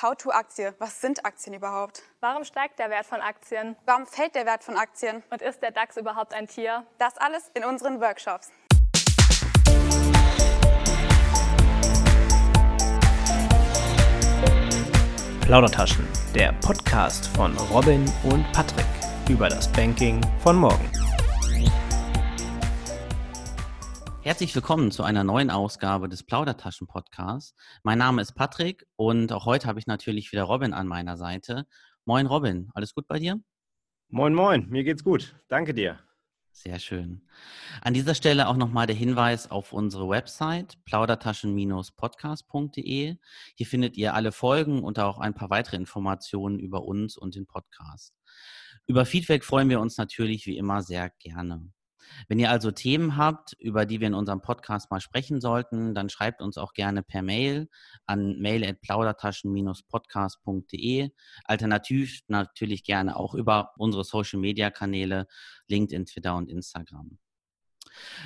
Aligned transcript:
How-to-Aktie. 0.00 0.74
Was 0.78 1.00
sind 1.00 1.24
Aktien 1.24 1.54
überhaupt? 1.54 2.02
Warum 2.20 2.44
steigt 2.44 2.78
der 2.78 2.88
Wert 2.88 3.06
von 3.06 3.20
Aktien? 3.20 3.74
Warum 3.84 4.06
fällt 4.06 4.34
der 4.36 4.46
Wert 4.46 4.62
von 4.62 4.76
Aktien? 4.76 5.24
Und 5.30 5.42
ist 5.42 5.60
der 5.60 5.72
DAX 5.72 5.96
überhaupt 5.96 6.34
ein 6.34 6.46
Tier? 6.46 6.86
Das 6.98 7.16
alles 7.18 7.50
in 7.54 7.64
unseren 7.64 8.00
Workshops. 8.00 8.52
Plaudertaschen, 15.40 16.06
der 16.34 16.52
Podcast 16.60 17.26
von 17.34 17.56
Robin 17.72 18.04
und 18.24 18.44
Patrick 18.52 18.86
über 19.28 19.48
das 19.48 19.66
Banking 19.72 20.20
von 20.42 20.56
morgen. 20.56 21.07
Herzlich 24.28 24.52
willkommen 24.54 24.90
zu 24.90 25.04
einer 25.04 25.24
neuen 25.24 25.48
Ausgabe 25.48 26.06
des 26.06 26.22
Plaudertaschen-Podcasts. 26.22 27.54
Mein 27.82 27.96
Name 27.96 28.20
ist 28.20 28.34
Patrick 28.34 28.86
und 28.94 29.32
auch 29.32 29.46
heute 29.46 29.66
habe 29.66 29.78
ich 29.78 29.86
natürlich 29.86 30.32
wieder 30.32 30.42
Robin 30.42 30.74
an 30.74 30.86
meiner 30.86 31.16
Seite. 31.16 31.66
Moin 32.04 32.26
Robin, 32.26 32.68
alles 32.74 32.92
gut 32.92 33.08
bei 33.08 33.18
dir? 33.18 33.40
Moin, 34.10 34.34
moin, 34.34 34.68
mir 34.68 34.84
geht's 34.84 35.02
gut. 35.02 35.34
Danke 35.48 35.72
dir. 35.72 35.98
Sehr 36.52 36.78
schön. 36.78 37.26
An 37.80 37.94
dieser 37.94 38.14
Stelle 38.14 38.48
auch 38.48 38.58
nochmal 38.58 38.86
der 38.86 38.96
Hinweis 38.96 39.50
auf 39.50 39.72
unsere 39.72 40.10
Website 40.10 40.76
plaudertaschen-podcast.de. 40.84 43.16
Hier 43.54 43.66
findet 43.66 43.96
ihr 43.96 44.12
alle 44.12 44.32
Folgen 44.32 44.84
und 44.84 44.98
auch 44.98 45.20
ein 45.20 45.32
paar 45.32 45.48
weitere 45.48 45.76
Informationen 45.76 46.58
über 46.58 46.84
uns 46.84 47.16
und 47.16 47.34
den 47.34 47.46
Podcast. 47.46 48.12
Über 48.86 49.06
Feedback 49.06 49.42
freuen 49.42 49.70
wir 49.70 49.80
uns 49.80 49.96
natürlich 49.96 50.44
wie 50.44 50.58
immer 50.58 50.82
sehr 50.82 51.08
gerne. 51.18 51.72
Wenn 52.28 52.38
ihr 52.38 52.50
also 52.50 52.70
Themen 52.70 53.16
habt, 53.16 53.54
über 53.58 53.86
die 53.86 54.00
wir 54.00 54.08
in 54.08 54.14
unserem 54.14 54.40
Podcast 54.40 54.90
mal 54.90 55.00
sprechen 55.00 55.40
sollten, 55.40 55.94
dann 55.94 56.08
schreibt 56.08 56.40
uns 56.42 56.58
auch 56.58 56.72
gerne 56.72 57.02
per 57.02 57.22
Mail 57.22 57.68
an 58.06 58.38
mail@plaudertaschen-podcast.de. 58.40 61.10
Alternativ 61.44 62.20
natürlich 62.28 62.84
gerne 62.84 63.16
auch 63.16 63.34
über 63.34 63.72
unsere 63.76 64.04
Social 64.04 64.40
Media 64.40 64.70
Kanäle 64.70 65.26
LinkedIn, 65.68 66.06
Twitter 66.06 66.36
und 66.36 66.48
Instagram. 66.48 67.18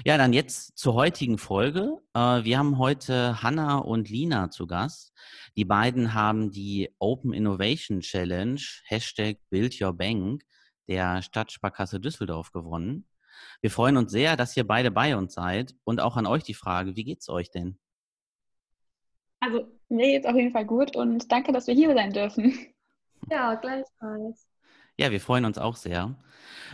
Ja, 0.05 0.19
dann 0.19 0.33
jetzt 0.33 0.77
zur 0.77 0.95
heutigen 0.95 1.39
Folge. 1.39 1.99
Äh, 2.15 2.45
wir 2.45 2.59
haben 2.59 2.79
heute 2.79 3.43
Hanna 3.43 3.79
und 3.79 4.11
Lina 4.11 4.51
zu 4.51 4.67
Gast. 4.67 5.13
Die 5.57 5.65
beiden 5.65 6.15
haben 6.15 6.51
die 6.51 6.91
Open 6.99 7.33
Innovation 7.33 8.01
Challenge, 8.01 8.61
Hashtag 8.85 9.39
Build 9.51 9.81
Your 9.81 9.93
Bank, 9.93 10.43
der 10.89 11.23
Stadtsparkasse 11.23 12.01
Düsseldorf 12.01 12.53
gewonnen. 12.53 13.07
Wir 13.61 13.71
freuen 13.71 13.97
uns 13.97 14.13
sehr, 14.13 14.37
dass 14.37 14.57
ihr 14.57 14.67
beide 14.67 14.91
bei 14.91 15.17
uns 15.17 15.35
seid 15.35 15.75
und 15.85 16.01
auch 16.01 16.17
an 16.17 16.27
euch 16.27 16.43
die 16.43 16.55
Frage, 16.55 16.97
wie 16.97 17.05
geht's 17.05 17.29
euch 17.29 17.51
denn? 17.51 17.79
Also 19.41 19.67
mir 19.89 20.07
geht's 20.07 20.27
auf 20.27 20.37
jeden 20.37 20.53
Fall 20.53 20.65
gut 20.65 20.95
und 20.97 21.31
danke, 21.31 21.53
dass 21.53 21.67
wir 21.67 21.75
hier 21.75 21.95
sein 21.95 22.13
dürfen. 22.13 22.55
Ja, 23.31 23.55
gleichfalls. 23.55 24.49
Ja, 24.99 25.11
wir 25.11 25.21
freuen 25.21 25.45
uns 25.45 25.57
auch 25.57 25.77
sehr. 25.77 26.17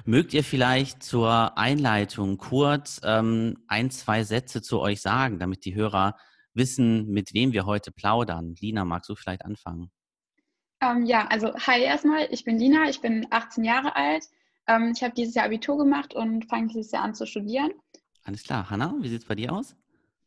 Mögt 0.04 0.34
ihr 0.34 0.42
vielleicht 0.42 1.02
zur 1.02 1.56
Einleitung 1.56 2.38
kurz 2.38 3.00
ähm, 3.04 3.58
ein, 3.68 3.90
zwei 3.90 4.24
Sätze 4.24 4.62
zu 4.62 4.80
euch 4.80 5.00
sagen, 5.00 5.38
damit 5.38 5.64
die 5.64 5.74
Hörer 5.74 6.16
wissen, 6.54 7.08
mit 7.08 7.34
wem 7.34 7.52
wir 7.52 7.66
heute 7.66 7.92
plaudern? 7.92 8.54
Lina, 8.60 8.84
magst 8.84 9.08
du 9.08 9.14
vielleicht 9.14 9.44
anfangen? 9.44 9.90
Ähm, 10.80 11.06
ja, 11.06 11.26
also 11.28 11.54
hi 11.54 11.82
erstmal, 11.82 12.28
ich 12.30 12.44
bin 12.44 12.58
Lina, 12.58 12.88
ich 12.88 13.00
bin 13.00 13.26
18 13.30 13.64
Jahre 13.64 13.96
alt, 13.96 14.24
ähm, 14.68 14.92
ich 14.94 15.02
habe 15.02 15.14
dieses 15.14 15.34
Jahr 15.34 15.46
Abitur 15.46 15.78
gemacht 15.78 16.14
und 16.14 16.44
fange 16.46 16.68
dieses 16.68 16.92
Jahr 16.92 17.02
an 17.02 17.14
zu 17.14 17.26
studieren. 17.26 17.72
Alles 18.24 18.42
klar. 18.42 18.70
Hanna, 18.70 18.94
wie 19.00 19.08
sieht 19.08 19.22
es 19.22 19.28
bei 19.28 19.34
dir 19.34 19.52
aus? 19.52 19.74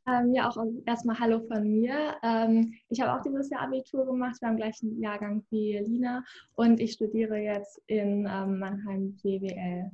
Ähm, 0.08 0.34
ja, 0.34 0.50
auch 0.50 0.58
erstmal 0.86 1.20
Hallo 1.20 1.40
von 1.48 1.64
mir. 1.64 2.16
Ähm, 2.24 2.74
ich 2.90 3.00
habe 3.00 3.14
auch 3.14 3.24
dieses 3.24 3.50
Jahr 3.52 3.62
Abitur 3.62 4.06
gemacht, 4.06 4.42
wir 4.42 4.48
haben 4.48 4.58
gleichen 4.58 5.00
Jahrgang 5.00 5.44
wie 5.52 5.78
Lina 5.78 6.24
und 6.56 6.80
ich 6.80 6.94
studiere 6.94 7.38
jetzt 7.38 7.80
in 7.86 8.28
ähm, 8.28 8.58
Mannheim 8.58 9.16
BWL. 9.22 9.92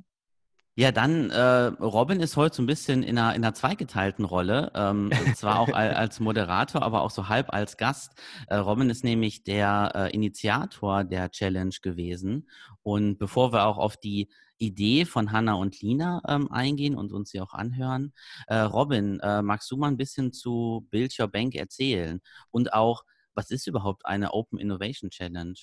Ja, 0.78 0.92
dann, 0.92 1.30
äh, 1.30 1.64
Robin 1.82 2.20
ist 2.20 2.36
heute 2.36 2.54
so 2.54 2.62
ein 2.62 2.66
bisschen 2.66 3.02
in 3.02 3.18
einer, 3.18 3.34
in 3.34 3.42
einer 3.42 3.52
zweigeteilten 3.52 4.24
Rolle, 4.24 4.70
ähm, 4.76 5.10
zwar 5.34 5.58
auch 5.58 5.72
als 5.72 6.20
Moderator, 6.20 6.82
aber 6.82 7.02
auch 7.02 7.10
so 7.10 7.28
halb 7.28 7.52
als 7.52 7.78
Gast. 7.78 8.12
Äh, 8.46 8.58
Robin 8.58 8.88
ist 8.88 9.02
nämlich 9.02 9.42
der 9.42 9.90
äh, 9.96 10.14
Initiator 10.14 11.02
der 11.02 11.32
Challenge 11.32 11.74
gewesen. 11.82 12.48
Und 12.84 13.18
bevor 13.18 13.52
wir 13.52 13.64
auch 13.66 13.76
auf 13.76 13.96
die 13.96 14.28
Idee 14.58 15.04
von 15.04 15.32
Hanna 15.32 15.54
und 15.54 15.80
Lina 15.80 16.22
ähm, 16.28 16.48
eingehen 16.52 16.94
und 16.94 17.10
uns 17.10 17.30
sie 17.30 17.40
auch 17.40 17.54
anhören, 17.54 18.12
äh, 18.46 18.58
Robin, 18.58 19.18
äh, 19.18 19.42
magst 19.42 19.68
du 19.72 19.76
mal 19.78 19.88
ein 19.88 19.96
bisschen 19.96 20.32
zu 20.32 20.86
Build 20.92 21.18
Your 21.18 21.26
Bank 21.26 21.56
erzählen? 21.56 22.20
Und 22.52 22.72
auch, 22.72 23.02
was 23.34 23.50
ist 23.50 23.66
überhaupt 23.66 24.06
eine 24.06 24.32
Open 24.32 24.60
Innovation 24.60 25.10
Challenge? 25.10 25.58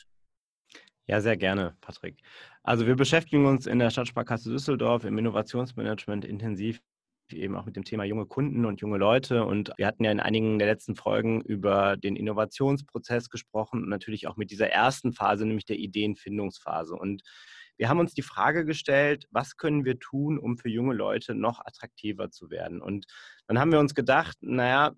Ja, 1.07 1.21
sehr 1.21 1.37
gerne, 1.37 1.75
Patrick. 1.81 2.17
Also 2.63 2.87
wir 2.87 2.95
beschäftigen 2.95 3.45
uns 3.45 3.67
in 3.67 3.77
der 3.79 3.91
Stadtsparkasse 3.91 4.49
Düsseldorf 4.49 5.03
im 5.03 5.17
Innovationsmanagement 5.17 6.25
intensiv 6.25 6.81
eben 7.31 7.55
auch 7.55 7.65
mit 7.65 7.75
dem 7.75 7.83
Thema 7.83 8.03
junge 8.03 8.25
Kunden 8.25 8.65
und 8.65 8.81
junge 8.81 8.97
Leute. 8.97 9.45
Und 9.45 9.71
wir 9.77 9.87
hatten 9.87 10.03
ja 10.03 10.11
in 10.11 10.19
einigen 10.19 10.59
der 10.59 10.67
letzten 10.67 10.95
Folgen 10.95 11.41
über 11.41 11.97
den 11.97 12.15
Innovationsprozess 12.15 13.29
gesprochen 13.29 13.83
und 13.83 13.89
natürlich 13.89 14.27
auch 14.27 14.37
mit 14.37 14.51
dieser 14.51 14.69
ersten 14.69 15.11
Phase, 15.11 15.45
nämlich 15.45 15.65
der 15.65 15.77
Ideenfindungsphase. 15.77 16.95
Und 16.95 17.23
wir 17.77 17.89
haben 17.89 17.99
uns 17.99 18.13
die 18.13 18.21
Frage 18.21 18.65
gestellt, 18.65 19.27
was 19.31 19.57
können 19.57 19.85
wir 19.85 19.99
tun, 19.99 20.39
um 20.39 20.57
für 20.57 20.69
junge 20.69 20.93
Leute 20.93 21.35
noch 21.35 21.59
attraktiver 21.59 22.31
zu 22.31 22.49
werden? 22.49 22.81
Und 22.81 23.05
dann 23.47 23.59
haben 23.59 23.71
wir 23.71 23.79
uns 23.79 23.93
gedacht, 23.93 24.37
naja, 24.41 24.93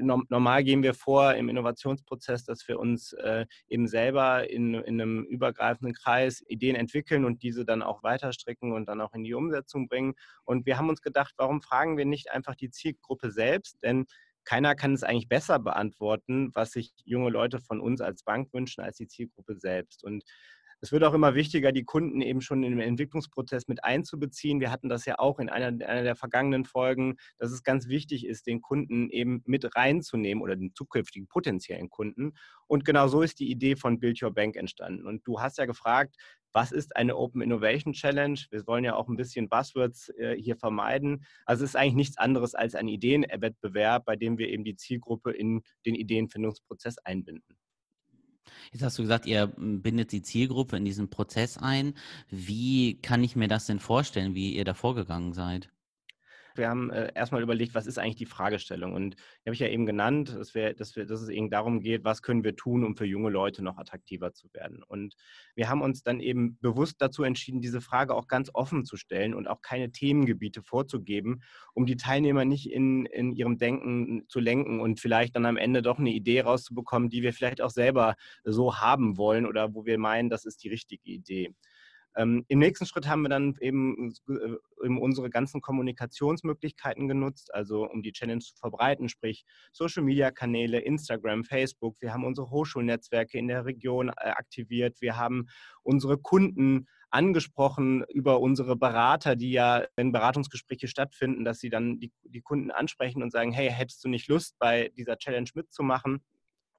normal 0.00 0.64
gehen 0.64 0.82
wir 0.82 0.94
vor 0.94 1.34
im 1.34 1.48
Innovationsprozess, 1.48 2.44
dass 2.44 2.66
wir 2.66 2.78
uns 2.78 3.12
äh, 3.14 3.46
eben 3.68 3.86
selber 3.86 4.50
in, 4.50 4.74
in 4.74 5.00
einem 5.00 5.24
übergreifenden 5.24 5.94
Kreis 5.94 6.42
Ideen 6.48 6.76
entwickeln 6.76 7.24
und 7.24 7.42
diese 7.42 7.64
dann 7.64 7.82
auch 7.82 8.02
weiterstricken 8.02 8.72
und 8.72 8.86
dann 8.86 9.00
auch 9.00 9.14
in 9.14 9.24
die 9.24 9.34
Umsetzung 9.34 9.88
bringen. 9.88 10.14
Und 10.44 10.66
wir 10.66 10.78
haben 10.78 10.88
uns 10.88 11.02
gedacht, 11.02 11.34
warum 11.36 11.62
fragen 11.62 11.96
wir 11.96 12.04
nicht 12.04 12.30
einfach 12.30 12.54
die 12.54 12.70
Zielgruppe 12.70 13.30
selbst? 13.30 13.82
Denn 13.82 14.06
keiner 14.44 14.74
kann 14.74 14.92
es 14.92 15.02
eigentlich 15.02 15.28
besser 15.28 15.58
beantworten, 15.58 16.50
was 16.54 16.72
sich 16.72 16.92
junge 17.04 17.30
Leute 17.30 17.60
von 17.60 17.80
uns 17.80 18.00
als 18.00 18.22
Bank 18.22 18.52
wünschen, 18.52 18.82
als 18.82 18.98
die 18.98 19.08
Zielgruppe 19.08 19.56
selbst. 19.56 20.04
Und 20.04 20.22
es 20.80 20.92
wird 20.92 21.04
auch 21.04 21.14
immer 21.14 21.34
wichtiger, 21.34 21.72
die 21.72 21.84
Kunden 21.84 22.20
eben 22.20 22.40
schon 22.40 22.62
in 22.62 22.72
den 22.72 22.80
Entwicklungsprozess 22.80 23.68
mit 23.68 23.84
einzubeziehen. 23.84 24.60
Wir 24.60 24.70
hatten 24.70 24.88
das 24.88 25.04
ja 25.04 25.18
auch 25.18 25.38
in 25.38 25.48
einer, 25.48 25.66
einer 25.86 26.02
der 26.02 26.16
vergangenen 26.16 26.64
Folgen, 26.64 27.16
dass 27.38 27.52
es 27.52 27.62
ganz 27.62 27.88
wichtig 27.88 28.26
ist, 28.26 28.46
den 28.46 28.60
Kunden 28.60 29.10
eben 29.10 29.42
mit 29.46 29.76
reinzunehmen 29.76 30.42
oder 30.42 30.56
den 30.56 30.74
zukünftigen 30.74 31.28
potenziellen 31.28 31.90
Kunden. 31.90 32.32
Und 32.66 32.84
genau 32.84 33.08
so 33.08 33.22
ist 33.22 33.40
die 33.40 33.50
Idee 33.50 33.76
von 33.76 34.00
Build 34.00 34.22
Your 34.22 34.32
Bank 34.32 34.56
entstanden. 34.56 35.06
Und 35.06 35.26
du 35.26 35.40
hast 35.40 35.58
ja 35.58 35.66
gefragt, 35.66 36.16
was 36.54 36.70
ist 36.70 36.96
eine 36.96 37.16
Open 37.16 37.42
Innovation 37.42 37.92
Challenge? 37.92 38.38
Wir 38.50 38.64
wollen 38.66 38.84
ja 38.84 38.94
auch 38.94 39.08
ein 39.08 39.16
bisschen 39.16 39.48
Buzzwords 39.48 40.10
äh, 40.10 40.36
hier 40.40 40.56
vermeiden. 40.56 41.24
Also 41.46 41.64
es 41.64 41.70
ist 41.70 41.76
eigentlich 41.76 41.94
nichts 41.94 42.16
anderes 42.16 42.54
als 42.54 42.76
ein 42.76 42.86
Ideenwettbewerb, 42.86 44.04
bei 44.04 44.14
dem 44.14 44.38
wir 44.38 44.48
eben 44.48 44.64
die 44.64 44.76
Zielgruppe 44.76 45.32
in 45.32 45.62
den 45.84 45.96
Ideenfindungsprozess 45.96 46.98
einbinden. 46.98 47.58
Jetzt 48.72 48.82
hast 48.82 48.98
du 48.98 49.02
gesagt, 49.02 49.26
ihr 49.26 49.52
hm, 49.56 49.82
bindet 49.82 50.12
die 50.12 50.22
Zielgruppe 50.22 50.76
in 50.76 50.84
diesen 50.84 51.10
Prozess 51.10 51.58
ein. 51.58 51.94
Wie 52.30 53.00
kann 53.00 53.24
ich 53.24 53.36
mir 53.36 53.48
das 53.48 53.66
denn 53.66 53.80
vorstellen, 53.80 54.34
wie 54.34 54.54
ihr 54.54 54.64
da 54.64 54.74
vorgegangen 54.74 55.32
seid? 55.32 55.70
Wir 56.56 56.68
haben 56.68 56.90
äh, 56.90 57.12
erstmal 57.14 57.42
überlegt, 57.42 57.74
was 57.74 57.86
ist 57.86 57.98
eigentlich 57.98 58.16
die 58.16 58.26
Fragestellung? 58.26 58.92
Und 58.92 59.14
die 59.14 59.46
habe 59.46 59.54
ich 59.54 59.60
ja 59.60 59.68
eben 59.68 59.86
genannt, 59.86 60.34
dass, 60.36 60.54
wir, 60.54 60.74
dass, 60.74 60.94
wir, 60.96 61.06
dass 61.06 61.20
es 61.20 61.28
eben 61.28 61.50
darum 61.50 61.80
geht, 61.80 62.04
was 62.04 62.22
können 62.22 62.44
wir 62.44 62.54
tun, 62.56 62.84
um 62.84 62.96
für 62.96 63.04
junge 63.04 63.30
Leute 63.30 63.62
noch 63.62 63.78
attraktiver 63.78 64.32
zu 64.32 64.52
werden. 64.52 64.82
Und 64.82 65.14
wir 65.54 65.68
haben 65.68 65.82
uns 65.82 66.02
dann 66.02 66.20
eben 66.20 66.58
bewusst 66.60 66.96
dazu 67.00 67.24
entschieden, 67.24 67.60
diese 67.60 67.80
Frage 67.80 68.14
auch 68.14 68.28
ganz 68.28 68.50
offen 68.54 68.84
zu 68.84 68.96
stellen 68.96 69.34
und 69.34 69.48
auch 69.48 69.62
keine 69.62 69.90
Themengebiete 69.90 70.62
vorzugeben, 70.62 71.42
um 71.72 71.86
die 71.86 71.96
Teilnehmer 71.96 72.44
nicht 72.44 72.70
in, 72.70 73.06
in 73.06 73.32
ihrem 73.32 73.58
Denken 73.58 74.24
zu 74.28 74.40
lenken 74.40 74.80
und 74.80 75.00
vielleicht 75.00 75.36
dann 75.36 75.46
am 75.46 75.56
Ende 75.56 75.82
doch 75.82 75.98
eine 75.98 76.10
Idee 76.10 76.42
rauszubekommen, 76.42 77.10
die 77.10 77.22
wir 77.22 77.32
vielleicht 77.32 77.60
auch 77.60 77.70
selber 77.70 78.14
so 78.44 78.76
haben 78.76 79.16
wollen 79.16 79.46
oder 79.46 79.74
wo 79.74 79.84
wir 79.86 79.98
meinen, 79.98 80.30
das 80.30 80.44
ist 80.44 80.62
die 80.62 80.68
richtige 80.68 81.10
Idee. 81.10 81.54
Ähm, 82.16 82.44
Im 82.48 82.58
nächsten 82.58 82.86
Schritt 82.86 83.08
haben 83.08 83.22
wir 83.22 83.28
dann 83.28 83.56
eben, 83.60 84.12
äh, 84.28 84.84
eben 84.84 85.00
unsere 85.00 85.30
ganzen 85.30 85.60
Kommunikationsmöglichkeiten 85.60 87.08
genutzt, 87.08 87.52
also 87.54 87.88
um 87.88 88.02
die 88.02 88.12
Challenge 88.12 88.40
zu 88.40 88.54
verbreiten, 88.56 89.08
sprich 89.08 89.44
Social-Media-Kanäle, 89.72 90.78
Instagram, 90.78 91.44
Facebook. 91.44 91.96
Wir 92.00 92.12
haben 92.12 92.24
unsere 92.24 92.50
Hochschulnetzwerke 92.50 93.38
in 93.38 93.48
der 93.48 93.64
Region 93.64 94.08
äh, 94.08 94.30
aktiviert. 94.30 95.00
Wir 95.00 95.16
haben 95.16 95.46
unsere 95.82 96.18
Kunden 96.18 96.86
angesprochen 97.10 98.04
über 98.12 98.40
unsere 98.40 98.76
Berater, 98.76 99.36
die 99.36 99.52
ja, 99.52 99.84
wenn 99.94 100.10
Beratungsgespräche 100.10 100.88
stattfinden, 100.88 101.44
dass 101.44 101.60
sie 101.60 101.70
dann 101.70 102.00
die, 102.00 102.12
die 102.24 102.40
Kunden 102.40 102.72
ansprechen 102.72 103.22
und 103.22 103.30
sagen, 103.30 103.52
hey, 103.52 103.70
hättest 103.70 104.04
du 104.04 104.08
nicht 104.08 104.28
Lust, 104.28 104.56
bei 104.58 104.90
dieser 104.96 105.16
Challenge 105.16 105.48
mitzumachen? 105.54 106.22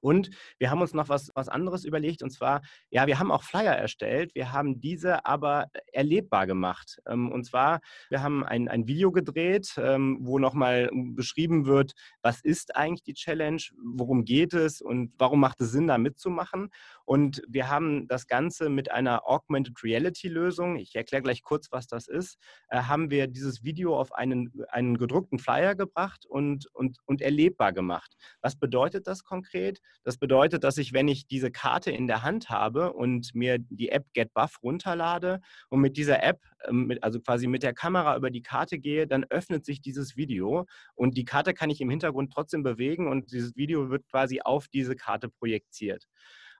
Und 0.06 0.30
wir 0.60 0.70
haben 0.70 0.80
uns 0.80 0.94
noch 0.94 1.08
was, 1.08 1.32
was 1.34 1.48
anderes 1.48 1.84
überlegt 1.84 2.22
und 2.22 2.30
zwar, 2.30 2.62
ja, 2.90 3.08
wir 3.08 3.18
haben 3.18 3.32
auch 3.32 3.42
Flyer 3.42 3.74
erstellt, 3.74 4.36
wir 4.36 4.52
haben 4.52 4.78
diese 4.78 5.26
aber 5.26 5.66
erlebbar 5.92 6.46
gemacht. 6.46 7.00
Ähm, 7.08 7.32
und 7.32 7.42
zwar, 7.42 7.80
wir 8.08 8.22
haben 8.22 8.44
ein, 8.44 8.68
ein 8.68 8.86
Video 8.86 9.10
gedreht, 9.10 9.74
ähm, 9.78 10.18
wo 10.20 10.38
nochmal 10.38 10.88
beschrieben 10.92 11.66
wird, 11.66 11.94
was 12.22 12.40
ist 12.40 12.76
eigentlich 12.76 13.02
die 13.02 13.14
Challenge, 13.14 13.60
worum 13.96 14.24
geht 14.24 14.54
es 14.54 14.80
und 14.80 15.12
warum 15.18 15.40
macht 15.40 15.60
es 15.60 15.72
Sinn, 15.72 15.88
da 15.88 15.98
mitzumachen. 15.98 16.68
Und 17.04 17.42
wir 17.48 17.68
haben 17.68 18.06
das 18.06 18.28
Ganze 18.28 18.68
mit 18.68 18.92
einer 18.92 19.28
Augmented 19.28 19.82
Reality 19.82 20.28
Lösung, 20.28 20.76
ich 20.76 20.94
erkläre 20.94 21.24
gleich 21.24 21.42
kurz, 21.42 21.72
was 21.72 21.88
das 21.88 22.06
ist, 22.06 22.38
äh, 22.68 22.78
haben 22.78 23.10
wir 23.10 23.26
dieses 23.26 23.64
Video 23.64 23.98
auf 23.98 24.12
einen, 24.12 24.52
einen 24.68 24.98
gedruckten 24.98 25.40
Flyer 25.40 25.74
gebracht 25.74 26.26
und, 26.26 26.66
und, 26.74 26.98
und 27.06 27.22
erlebbar 27.22 27.72
gemacht. 27.72 28.14
Was 28.40 28.54
bedeutet 28.54 29.08
das 29.08 29.24
konkret? 29.24 29.80
Das 30.04 30.18
bedeutet, 30.18 30.64
dass 30.64 30.78
ich, 30.78 30.92
wenn 30.92 31.08
ich 31.08 31.26
diese 31.26 31.50
Karte 31.50 31.90
in 31.90 32.06
der 32.06 32.22
Hand 32.22 32.50
habe 32.50 32.92
und 32.92 33.34
mir 33.34 33.58
die 33.58 33.90
App 33.90 34.06
GetBuff 34.12 34.62
runterlade 34.62 35.40
und 35.68 35.80
mit 35.80 35.96
dieser 35.96 36.22
App, 36.22 36.40
ähm, 36.66 36.96
also 37.00 37.20
quasi 37.20 37.46
mit 37.46 37.62
der 37.62 37.74
Kamera 37.74 38.16
über 38.16 38.30
die 38.30 38.42
Karte 38.42 38.78
gehe, 38.78 39.06
dann 39.06 39.24
öffnet 39.24 39.64
sich 39.64 39.80
dieses 39.80 40.16
Video 40.16 40.66
und 40.94 41.16
die 41.16 41.24
Karte 41.24 41.54
kann 41.54 41.70
ich 41.70 41.80
im 41.80 41.90
Hintergrund 41.90 42.32
trotzdem 42.32 42.62
bewegen 42.62 43.08
und 43.08 43.32
dieses 43.32 43.56
Video 43.56 43.90
wird 43.90 44.06
quasi 44.08 44.40
auf 44.42 44.68
diese 44.68 44.96
Karte 44.96 45.28
projiziert. 45.28 46.06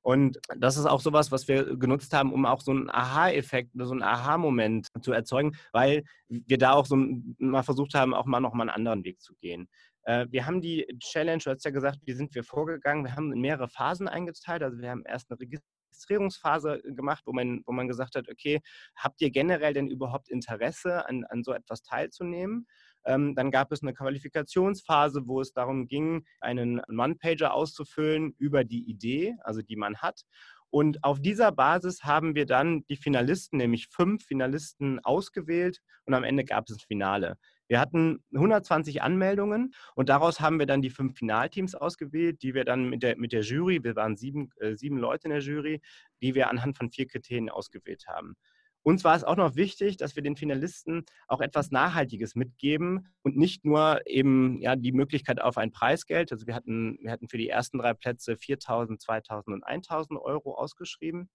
Und 0.07 0.39
das 0.57 0.77
ist 0.77 0.87
auch 0.87 1.01
sowas, 1.01 1.33
was 1.33 1.49
wir 1.49 1.77
genutzt 1.77 2.13
haben, 2.13 2.33
um 2.33 2.47
auch 2.47 2.61
so 2.61 2.71
einen 2.71 2.89
Aha-Effekt, 2.89 3.73
so 3.75 3.91
einen 3.91 4.05
Aha-Moment 4.05 4.87
zu 5.03 5.11
erzeugen, 5.11 5.57
weil 5.73 6.05
wir 6.29 6.59
da 6.59 6.75
auch 6.75 6.87
so 6.87 6.97
mal 7.39 7.65
versucht 7.65 7.95
haben, 7.95 8.15
auch 8.15 8.25
mal 8.25 8.39
noch 8.39 8.55
mal 8.55 8.63
einen 8.63 8.71
anderen 8.71 9.03
Weg 9.03 9.21
zu 9.21 9.35
gehen. 9.35 9.69
Äh, 10.07 10.27
wir 10.31 10.47
haben 10.47 10.61
die 10.61 10.87
Challenge, 11.01 11.43
du 11.45 11.51
hast 11.51 11.65
ja 11.65 11.71
gesagt, 11.71 11.99
wie 12.05 12.13
sind 12.13 12.35
wir 12.35 12.45
vorgegangen? 12.45 13.05
Wir 13.05 13.15
haben 13.15 13.33
in 13.33 13.41
mehrere 13.41 13.69
Phasen 13.69 14.09
eingeteilt. 14.09 14.63
Also 14.63 14.79
wir 14.79 14.91
haben 14.91 15.03
erst 15.05 15.31
eine 15.31 15.41
Registrierungsphase 15.41 16.81
gemacht, 16.85 17.25
wo 17.27 17.33
man, 17.33 17.63
wo 17.67 17.73
man 17.73 17.89
gesagt 17.89 18.15
hat, 18.15 18.29
okay, 18.31 18.61
habt 18.97 19.21
ihr 19.21 19.31
generell 19.31 19.75
denn 19.75 19.89
überhaupt 19.89 20.29
Interesse, 20.29 21.07
an, 21.09 21.25
an 21.25 21.43
so 21.43 21.53
etwas 21.53 21.83
teilzunehmen? 21.83 22.67
Ähm, 23.05 23.35
dann 23.35 23.51
gab 23.51 23.73
es 23.73 23.83
eine 23.83 23.95
Qualifikationsphase, 23.95 25.23
wo 25.27 25.41
es 25.41 25.53
darum 25.53 25.89
ging, 25.89 26.25
einen 26.41 26.81
One-Pager 26.89 27.53
auszufüllen 27.53 28.35
über 28.39 28.65
die 28.65 28.89
Idee, 28.89 29.37
also 29.43 29.61
die 29.61 29.77
man 29.77 29.97
hat. 29.99 30.23
Und 30.71 31.03
auf 31.05 31.21
dieser 31.21 31.53
Basis 31.53 32.03
haben 32.03 32.35
wir 32.35 32.47
dann 32.47 32.85
die 32.89 32.97
Finalisten, 32.97 33.59
nämlich 33.59 33.89
fünf 33.89 34.25
Finalisten 34.25 34.99
ausgewählt 35.05 35.81
und 36.05 36.15
am 36.15 36.25
Ende 36.25 36.45
gab 36.45 36.69
es 36.69 36.77
ein 36.77 36.81
Finale. 36.87 37.39
Wir 37.69 37.81
hatten 37.81 38.23
120 38.35 39.03
Anmeldungen 39.03 39.75
und 39.95 40.09
daraus 40.09 40.41
haben 40.41 40.59
wir 40.59 40.67
dann 40.67 40.83
die 40.83 40.91
fünf 40.91 41.19
Finalteams 41.19 41.75
ausgewählt, 41.75 42.43
die 42.43 42.55
wir 42.55 42.65
dann 42.65 42.89
mit 42.89 43.03
der, 43.03 43.17
mit 43.17 43.33
der 43.33 43.43
Jury, 43.43 43.83
wir 43.83 43.97
waren 43.97 44.17
sieben, 44.17 44.51
äh, 44.61 44.77
sieben 44.77 44.99
Leute 44.99 45.25
in 45.25 45.31
der 45.31 45.41
Jury, 45.41 45.81
die 46.23 46.35
wir 46.35 46.49
anhand 46.49 46.77
von 46.77 46.91
vier 46.91 47.07
Kriterien 47.07 47.51
ausgewählt 47.51 48.05
haben. 48.07 48.37
Uns 48.83 49.03
war 49.03 49.17
es 49.17 49.25
auch 49.25 49.35
noch 49.35 49.57
wichtig, 49.57 49.97
dass 49.97 50.15
wir 50.15 50.23
den 50.23 50.37
Finalisten 50.37 51.05
auch 51.27 51.41
etwas 51.41 51.73
Nachhaltiges 51.73 52.37
mitgeben 52.37 53.09
und 53.23 53.37
nicht 53.37 53.65
nur 53.65 54.01
eben 54.07 54.61
ja, 54.61 54.77
die 54.77 54.93
Möglichkeit 54.93 55.43
auf 55.43 55.59
ein 55.59 55.73
Preisgeld. 55.73 56.31
Also 56.31 56.47
wir 56.47 56.55
hatten, 56.55 56.97
wir 57.03 57.11
hatten 57.11 57.29
für 57.29 57.37
die 57.37 57.49
ersten 57.49 57.79
drei 57.79 57.95
Plätze 57.95 58.35
4.000, 58.35 59.05
2.000 59.05 59.53
und 59.55 59.67
1.000 59.67 60.21
Euro 60.21 60.55
ausgeschrieben 60.55 61.29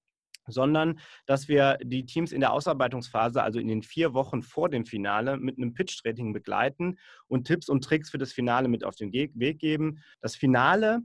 sondern 0.47 0.99
dass 1.25 1.47
wir 1.47 1.77
die 1.83 2.05
Teams 2.05 2.31
in 2.31 2.41
der 2.41 2.53
Ausarbeitungsphase, 2.53 3.41
also 3.41 3.59
in 3.59 3.67
den 3.67 3.83
vier 3.83 4.13
Wochen 4.13 4.41
vor 4.41 4.69
dem 4.69 4.85
Finale, 4.85 5.37
mit 5.37 5.57
einem 5.57 5.73
Pitch-Rating 5.73 6.33
begleiten 6.33 6.97
und 7.27 7.45
Tipps 7.45 7.69
und 7.69 7.83
Tricks 7.83 8.09
für 8.09 8.17
das 8.17 8.33
Finale 8.33 8.67
mit 8.67 8.83
auf 8.83 8.95
den 8.95 9.11
Weg 9.13 9.59
geben. 9.59 9.99
Das 10.21 10.35
Finale, 10.35 11.01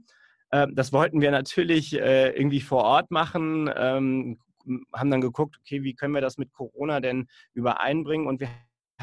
äh, 0.51 0.67
das 0.73 0.93
wollten 0.93 1.21
wir 1.21 1.31
natürlich 1.31 1.93
äh, 1.93 2.29
irgendwie 2.29 2.61
vor 2.61 2.83
Ort 2.83 3.11
machen, 3.11 3.69
ähm, 3.75 4.39
haben 4.93 5.11
dann 5.11 5.21
geguckt, 5.21 5.57
okay, 5.59 5.83
wie 5.83 5.93
können 5.93 6.13
wir 6.13 6.21
das 6.21 6.37
mit 6.37 6.51
Corona 6.51 6.99
denn 6.99 7.27
übereinbringen 7.53 8.27
und 8.27 8.39
wir 8.39 8.49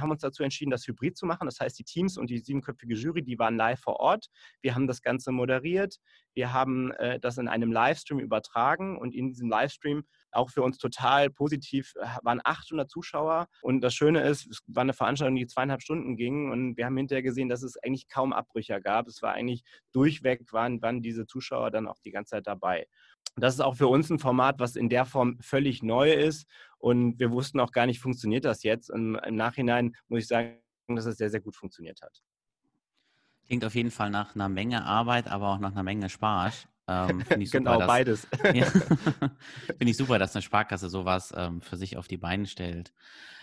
haben 0.02 0.10
uns 0.10 0.20
dazu 0.20 0.42
entschieden, 0.42 0.70
das 0.70 0.86
hybrid 0.86 1.16
zu 1.16 1.26
machen. 1.26 1.46
Das 1.46 1.60
heißt, 1.60 1.78
die 1.78 1.84
Teams 1.84 2.16
und 2.18 2.30
die 2.30 2.38
siebenköpfige 2.38 2.94
Jury, 2.94 3.22
die 3.22 3.38
waren 3.38 3.56
live 3.56 3.80
vor 3.80 4.00
Ort. 4.00 4.28
Wir 4.60 4.74
haben 4.74 4.86
das 4.86 5.02
Ganze 5.02 5.32
moderiert. 5.32 5.98
Wir 6.34 6.52
haben 6.52 6.90
äh, 6.92 7.20
das 7.20 7.38
in 7.38 7.48
einem 7.48 7.72
Livestream 7.72 8.18
übertragen 8.18 8.98
und 8.98 9.14
in 9.14 9.28
diesem 9.28 9.48
Livestream 9.48 10.04
auch 10.34 10.50
für 10.50 10.62
uns 10.62 10.78
total 10.78 11.30
positiv 11.30 11.94
äh, 11.96 12.06
waren 12.22 12.40
800 12.42 12.90
Zuschauer. 12.90 13.46
Und 13.62 13.80
das 13.80 13.94
Schöne 13.94 14.22
ist, 14.22 14.46
es 14.50 14.62
war 14.66 14.82
eine 14.82 14.92
Veranstaltung, 14.92 15.36
die 15.36 15.46
zweieinhalb 15.46 15.82
Stunden 15.82 16.16
ging 16.16 16.50
und 16.50 16.76
wir 16.76 16.86
haben 16.86 16.96
hinterher 16.96 17.22
gesehen, 17.22 17.48
dass 17.48 17.62
es 17.62 17.76
eigentlich 17.76 18.08
kaum 18.08 18.32
Abbrüche 18.32 18.80
gab. 18.80 19.06
Es 19.06 19.22
war 19.22 19.32
eigentlich 19.32 19.62
durchweg, 19.92 20.52
waren, 20.52 20.82
waren 20.82 21.02
diese 21.02 21.26
Zuschauer 21.26 21.70
dann 21.70 21.86
auch 21.86 22.00
die 22.04 22.10
ganze 22.10 22.30
Zeit 22.30 22.46
dabei. 22.46 22.86
Das 23.36 23.54
ist 23.54 23.60
auch 23.60 23.76
für 23.76 23.88
uns 23.88 24.10
ein 24.10 24.18
Format, 24.18 24.60
was 24.60 24.76
in 24.76 24.88
der 24.88 25.04
Form 25.04 25.38
völlig 25.40 25.82
neu 25.82 26.12
ist. 26.12 26.46
Und 26.78 27.18
wir 27.18 27.30
wussten 27.30 27.60
auch 27.60 27.72
gar 27.72 27.86
nicht, 27.86 28.00
funktioniert 28.00 28.44
das 28.44 28.62
jetzt. 28.62 28.90
Und 28.90 29.16
im 29.16 29.36
Nachhinein 29.36 29.96
muss 30.08 30.20
ich 30.20 30.28
sagen, 30.28 30.58
dass 30.88 31.06
es 31.06 31.16
sehr, 31.16 31.30
sehr 31.30 31.40
gut 31.40 31.56
funktioniert 31.56 32.00
hat. 32.02 32.22
Klingt 33.46 33.64
auf 33.64 33.74
jeden 33.74 33.90
Fall 33.90 34.10
nach 34.10 34.34
einer 34.34 34.48
Menge 34.48 34.84
Arbeit, 34.84 35.28
aber 35.28 35.48
auch 35.50 35.58
nach 35.58 35.72
einer 35.72 35.82
Menge 35.82 36.08
Spaß. 36.08 36.68
Ähm, 36.88 37.24
ich 37.38 37.50
super, 37.50 37.58
genau, 37.58 37.78
dass, 37.78 37.86
beides. 37.86 38.28
ja, 38.54 38.66
Finde 39.66 39.90
ich 39.90 39.96
super, 39.96 40.18
dass 40.18 40.34
eine 40.34 40.42
Sparkasse 40.42 40.88
sowas 40.88 41.32
ähm, 41.36 41.60
für 41.60 41.76
sich 41.76 41.96
auf 41.96 42.08
die 42.08 42.16
Beine 42.16 42.46
stellt. 42.46 42.92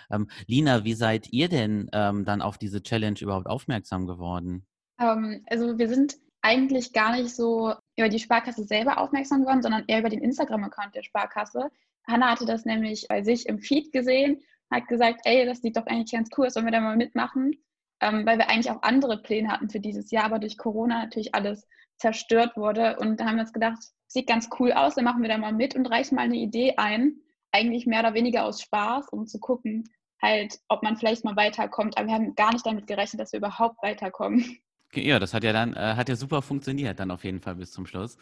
Ähm, 0.10 0.30
Lina, 0.48 0.84
wie 0.84 0.94
seid 0.94 1.32
ihr 1.32 1.50
denn 1.50 1.90
ähm, 1.94 2.26
dann 2.26 2.42
auf 2.42 2.58
diese 2.58 2.84
Challenge 2.84 3.20
überhaupt 3.20 3.48
aufmerksam 3.48 4.08
geworden? 4.08 4.66
Ähm, 5.00 5.44
also 5.48 5.78
wir 5.78 5.90
sind 5.90 6.18
eigentlich 6.42 6.94
gar 6.94 7.16
nicht 7.16 7.36
so 7.36 7.74
über 8.02 8.10
die 8.10 8.20
Sparkasse 8.20 8.64
selber 8.64 8.98
aufmerksam 8.98 9.42
geworden, 9.42 9.62
sondern 9.62 9.84
eher 9.88 10.00
über 10.00 10.10
den 10.10 10.22
Instagram-Account 10.22 10.96
der 10.96 11.04
Sparkasse. 11.04 11.72
Hanna 12.08 12.32
hatte 12.32 12.46
das 12.46 12.66
nämlich 12.66 13.08
bei 13.08 13.22
sich 13.24 13.48
im 13.48 13.60
Feed 13.60 13.92
gesehen, 13.92 14.42
hat 14.72 14.88
gesagt, 14.88 15.22
ey, 15.26 15.46
das 15.46 15.62
sieht 15.62 15.78
doch 15.78 15.86
eigentlich 15.86 16.12
ganz 16.12 16.30
cool, 16.38 16.50
sollen 16.50 16.66
wir 16.66 16.72
da 16.72 16.82
mal 16.82 16.98
mitmachen? 16.98 17.56
Ähm, 18.02 18.26
weil 18.26 18.40
wir 18.40 18.50
eigentlich 18.50 18.72
auch 18.72 18.82
andere 18.82 19.22
Pläne 19.22 19.50
hatten 19.50 19.70
für 19.70 19.80
dieses 19.80 20.10
Jahr, 20.10 20.26
aber 20.26 20.40
durch 20.40 20.58
Corona 20.58 21.04
natürlich 21.04 21.36
alles 21.36 21.68
zerstört 21.98 22.58
wurde. 22.58 22.98
Und 22.98 23.20
da 23.20 23.26
haben 23.26 23.36
wir 23.36 23.44
uns 23.44 23.54
gedacht, 23.54 23.78
sieht 24.08 24.28
ganz 24.28 24.50
cool 24.60 24.72
aus, 24.72 24.96
dann 24.96 25.06
machen 25.06 25.22
wir 25.22 25.30
da 25.30 25.38
mal 25.38 25.54
mit 25.54 25.76
und 25.76 25.86
reichen 25.86 26.16
mal 26.16 26.24
eine 26.24 26.38
Idee 26.38 26.74
ein. 26.78 27.18
Eigentlich 27.52 27.86
mehr 27.86 28.00
oder 28.00 28.16
weniger 28.16 28.46
aus 28.46 28.62
Spaß, 28.62 29.10
um 29.10 29.28
zu 29.28 29.40
gucken, 29.40 29.84
halt, 30.22 30.60
ob 30.70 30.82
man 30.82 30.98
vielleicht 30.98 31.24
mal 31.24 31.36
weiterkommt. 31.36 31.98
Aber 31.98 32.08
wir 32.08 32.16
haben 32.16 32.34
gar 32.34 32.52
nicht 32.52 32.66
damit 32.66 32.88
gerechnet, 32.88 33.20
dass 33.20 33.34
wir 33.34 33.40
überhaupt 33.40 33.84
weiterkommen. 33.84 34.58
Ja, 34.94 35.20
das 35.20 35.34
hat 35.34 35.44
ja 35.44 35.54
dann 35.54 35.74
äh, 35.74 35.96
hat 35.96 36.10
ja 36.10 36.16
super 36.16 36.42
funktioniert, 36.42 37.00
dann 37.00 37.12
auf 37.12 37.24
jeden 37.24 37.42
Fall 37.42 37.56
bis 37.56 37.72
zum 37.72 37.86
Schluss. 37.86 38.18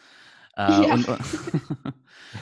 Äh, 0.55 0.61
ja. 0.61 0.93
und, 0.93 1.07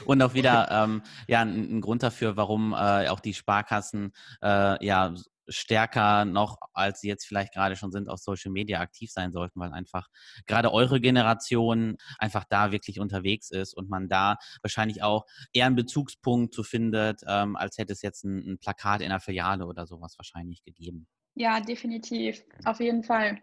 und, 0.06 0.22
auch 0.22 0.34
wieder 0.34 0.68
ähm, 0.70 1.02
ja, 1.28 1.42
ein, 1.42 1.76
ein, 1.76 1.80
Grund 1.80 2.02
dafür, 2.02 2.36
warum 2.36 2.72
äh, 2.72 3.08
auch 3.08 3.20
die 3.20 3.34
Sparkassen 3.34 4.12
äh, 4.42 4.84
ja 4.84 5.14
stärker 5.48 6.24
noch, 6.24 6.58
als 6.72 7.00
sie 7.00 7.08
jetzt 7.08 7.26
vielleicht 7.26 7.54
gerade 7.54 7.76
schon 7.76 7.90
sind, 7.90 8.08
auf 8.08 8.20
Social 8.20 8.52
Media 8.52 8.80
aktiv 8.80 9.10
sein 9.10 9.32
sollten, 9.32 9.60
weil 9.60 9.72
einfach 9.72 10.08
gerade 10.46 10.72
eure 10.72 11.00
Generation 11.00 11.96
einfach 12.18 12.44
da 12.48 12.72
wirklich 12.72 13.00
unterwegs 13.00 13.50
ist 13.50 13.74
und 13.74 13.88
man 13.88 14.08
da 14.08 14.36
wahrscheinlich 14.62 15.02
auch 15.02 15.24
eher 15.52 15.66
einen 15.66 15.76
Bezugspunkt 15.76 16.54
zu 16.54 16.62
findet, 16.62 17.22
ähm, 17.26 17.56
als 17.56 17.78
hätte 17.78 17.92
es 17.92 18.02
jetzt 18.02 18.24
ein, 18.24 18.52
ein 18.52 18.58
Plakat 18.58 19.00
in 19.00 19.06
einer 19.06 19.20
Filiale 19.20 19.66
oder 19.66 19.86
sowas 19.86 20.16
wahrscheinlich 20.18 20.62
gegeben. 20.64 21.06
Ja, 21.38 21.60
definitiv. 21.60 22.42
Auf 22.64 22.80
jeden 22.80 23.04
Fall. 23.04 23.38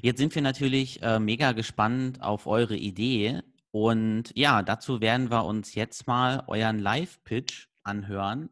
Jetzt 0.00 0.18
sind 0.18 0.34
wir 0.34 0.40
natürlich 0.40 1.02
äh, 1.02 1.20
mega 1.20 1.52
gespannt 1.52 2.22
auf 2.22 2.46
eure 2.46 2.74
Idee. 2.74 3.42
Und 3.70 4.32
ja, 4.34 4.62
dazu 4.62 5.02
werden 5.02 5.30
wir 5.30 5.44
uns 5.44 5.74
jetzt 5.74 6.06
mal 6.06 6.44
euren 6.46 6.78
Live-Pitch 6.78 7.66
anhören. 7.82 8.48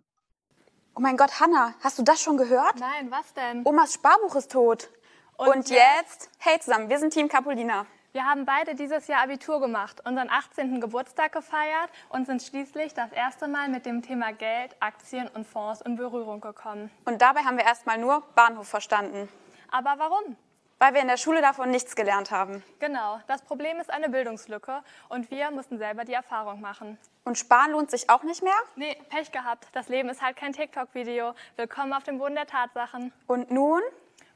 Oh 0.95 1.01
mein 1.01 1.17
Gott, 1.17 1.41
Hanna, 1.41 1.75
hast 1.81 1.99
du 1.99 2.03
das 2.03 2.21
schon 2.21 2.37
gehört? 2.37 2.79
Nein, 2.81 3.11
was 3.11 3.33
denn? 3.33 3.63
Omas 3.65 3.95
Sparbuch 3.95 4.35
ist 4.37 4.53
tot. 4.53 4.91
Und, 5.39 5.49
Und 5.49 5.71
jetzt? 5.71 6.29
Hey 6.39 6.61
zusammen, 6.61 6.91
wir 6.91 6.99
sind 6.99 7.15
Team 7.15 7.29
Capolina. 7.29 7.87
Wir 8.15 8.27
haben 8.27 8.45
beide 8.45 8.75
dieses 8.75 9.07
Jahr 9.07 9.23
Abitur 9.23 9.59
gemacht, 9.59 10.03
unseren 10.05 10.29
18. 10.29 10.83
Geburtstag 10.83 11.33
gefeiert 11.33 11.89
und 12.11 12.27
sind 12.27 12.43
schließlich 12.43 12.93
das 12.93 13.11
erste 13.11 13.49
Mal 13.49 13.71
mit 13.71 13.87
dem 13.87 14.03
Thema 14.03 14.35
Geld, 14.35 14.77
Aktien 14.81 15.29
und 15.29 15.47
Fonds 15.47 15.81
in 15.81 15.97
Berührung 15.97 16.43
gekommen. 16.43 16.91
Und 17.07 17.23
dabei 17.23 17.41
haben 17.41 17.57
wir 17.57 17.65
erstmal 17.65 17.97
nur 17.97 18.23
Bahnhof 18.35 18.69
verstanden. 18.69 19.31
Aber 19.71 19.95
warum? 19.97 20.37
Weil 20.79 20.93
wir 20.93 21.01
in 21.01 21.09
der 21.09 21.17
Schule 21.17 21.41
davon 21.41 21.71
nichts 21.71 21.97
gelernt 21.97 22.31
haben. 22.31 22.63
Genau, 22.81 23.19
das 23.29 23.41
Problem 23.41 23.81
ist 23.81 23.91
eine 23.91 24.11
Bildungslücke 24.11 24.83
und 25.09 25.31
wir 25.31 25.51
mussten 25.51 25.79
selber 25.79 26.05
die 26.05 26.13
Erfahrung 26.13 26.61
machen. 26.61 26.99
Und 27.25 27.39
sparen 27.39 27.71
lohnt 27.71 27.91
sich 27.91 28.11
auch 28.11 28.25
nicht 28.25 28.43
mehr? 28.43 28.53
Nee, 28.77 28.95
Pech 29.09 29.33
gehabt. 29.33 29.69
Das 29.73 29.89
Leben 29.89 30.11
ist 30.11 30.21
halt 30.21 30.37
kein 30.37 30.53
TikTok-Video. 30.53 31.33
Willkommen 31.57 31.95
auf 31.95 32.03
dem 32.03 32.19
Boden 32.19 32.35
der 32.35 32.47
Tatsachen. 32.47 33.11
Und 33.27 33.51
nun? 33.51 33.81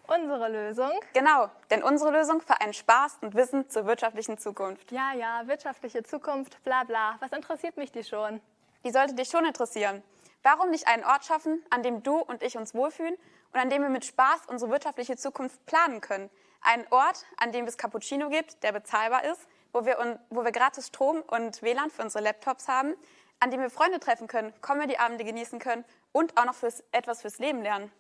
Unsere 0.09 0.49
Lösung? 0.49 0.93
Genau, 1.15 1.51
denn 1.71 1.83
unsere 1.83 2.13
Lösung 2.13 2.41
vereint 2.41 2.77
Spaß 2.77 3.19
und 3.23 3.35
Wissen 3.35 3.69
zur 3.69 3.87
wirtschaftlichen 3.87 4.39
Zukunft. 4.39 4.93
Ja, 4.93 5.13
ja, 5.15 5.47
wirtschaftliche 5.47 6.03
Zukunft, 6.05 6.63
bla 6.63 6.85
bla. 6.85 7.17
Was 7.21 7.33
interessiert 7.33 7.77
mich 7.77 7.91
die 7.91 8.05
schon? 8.05 8.41
Die 8.85 8.91
sollte 8.91 9.15
dich 9.15 9.29
schon 9.29 9.45
interessieren. 9.45 10.03
Warum 10.43 10.71
nicht 10.71 10.87
einen 10.87 11.05
Ort 11.05 11.25
schaffen, 11.25 11.65
an 11.71 11.83
dem 11.83 12.05
du 12.05 12.19
und 12.19 12.43
ich 12.43 12.57
uns 12.57 12.73
wohlfühlen 12.73 13.17
und 13.53 13.61
an 13.61 13.69
dem 13.69 13.83
wir 13.83 13.89
mit 13.89 14.05
Spaß 14.05 14.43
unsere 14.47 14.71
wirtschaftliche 14.71 15.17
Zukunft 15.17 15.67
planen 15.67 16.01
können? 16.01 16.31
Einen 16.61 16.87
Ort, 16.91 17.25
an 17.39 17.51
dem 17.51 17.67
es 17.67 17.77
Cappuccino 17.77 18.29
gibt, 18.29 18.63
der 18.63 18.71
bezahlbar 18.71 19.25
ist, 19.25 19.49
wo 19.73 19.85
wir, 19.85 20.21
wo 20.31 20.45
wir 20.45 20.53
gratis 20.53 20.87
Strom 20.87 21.23
und 21.23 21.63
WLAN 21.63 21.91
für 21.91 22.03
unsere 22.03 22.23
Laptops 22.23 22.69
haben, 22.69 22.95
an 23.41 23.51
dem 23.51 23.61
wir 23.61 23.71
Freunde 23.71 23.99
treffen 23.99 24.29
können, 24.29 24.55
Comedy-Abende 24.63 25.25
genießen 25.25 25.59
können 25.59 25.85
und 26.13 26.37
auch 26.39 26.45
noch 26.45 26.55
fürs, 26.55 26.85
etwas 26.93 27.23
fürs 27.23 27.39
Leben 27.39 27.63
lernen. 27.63 27.91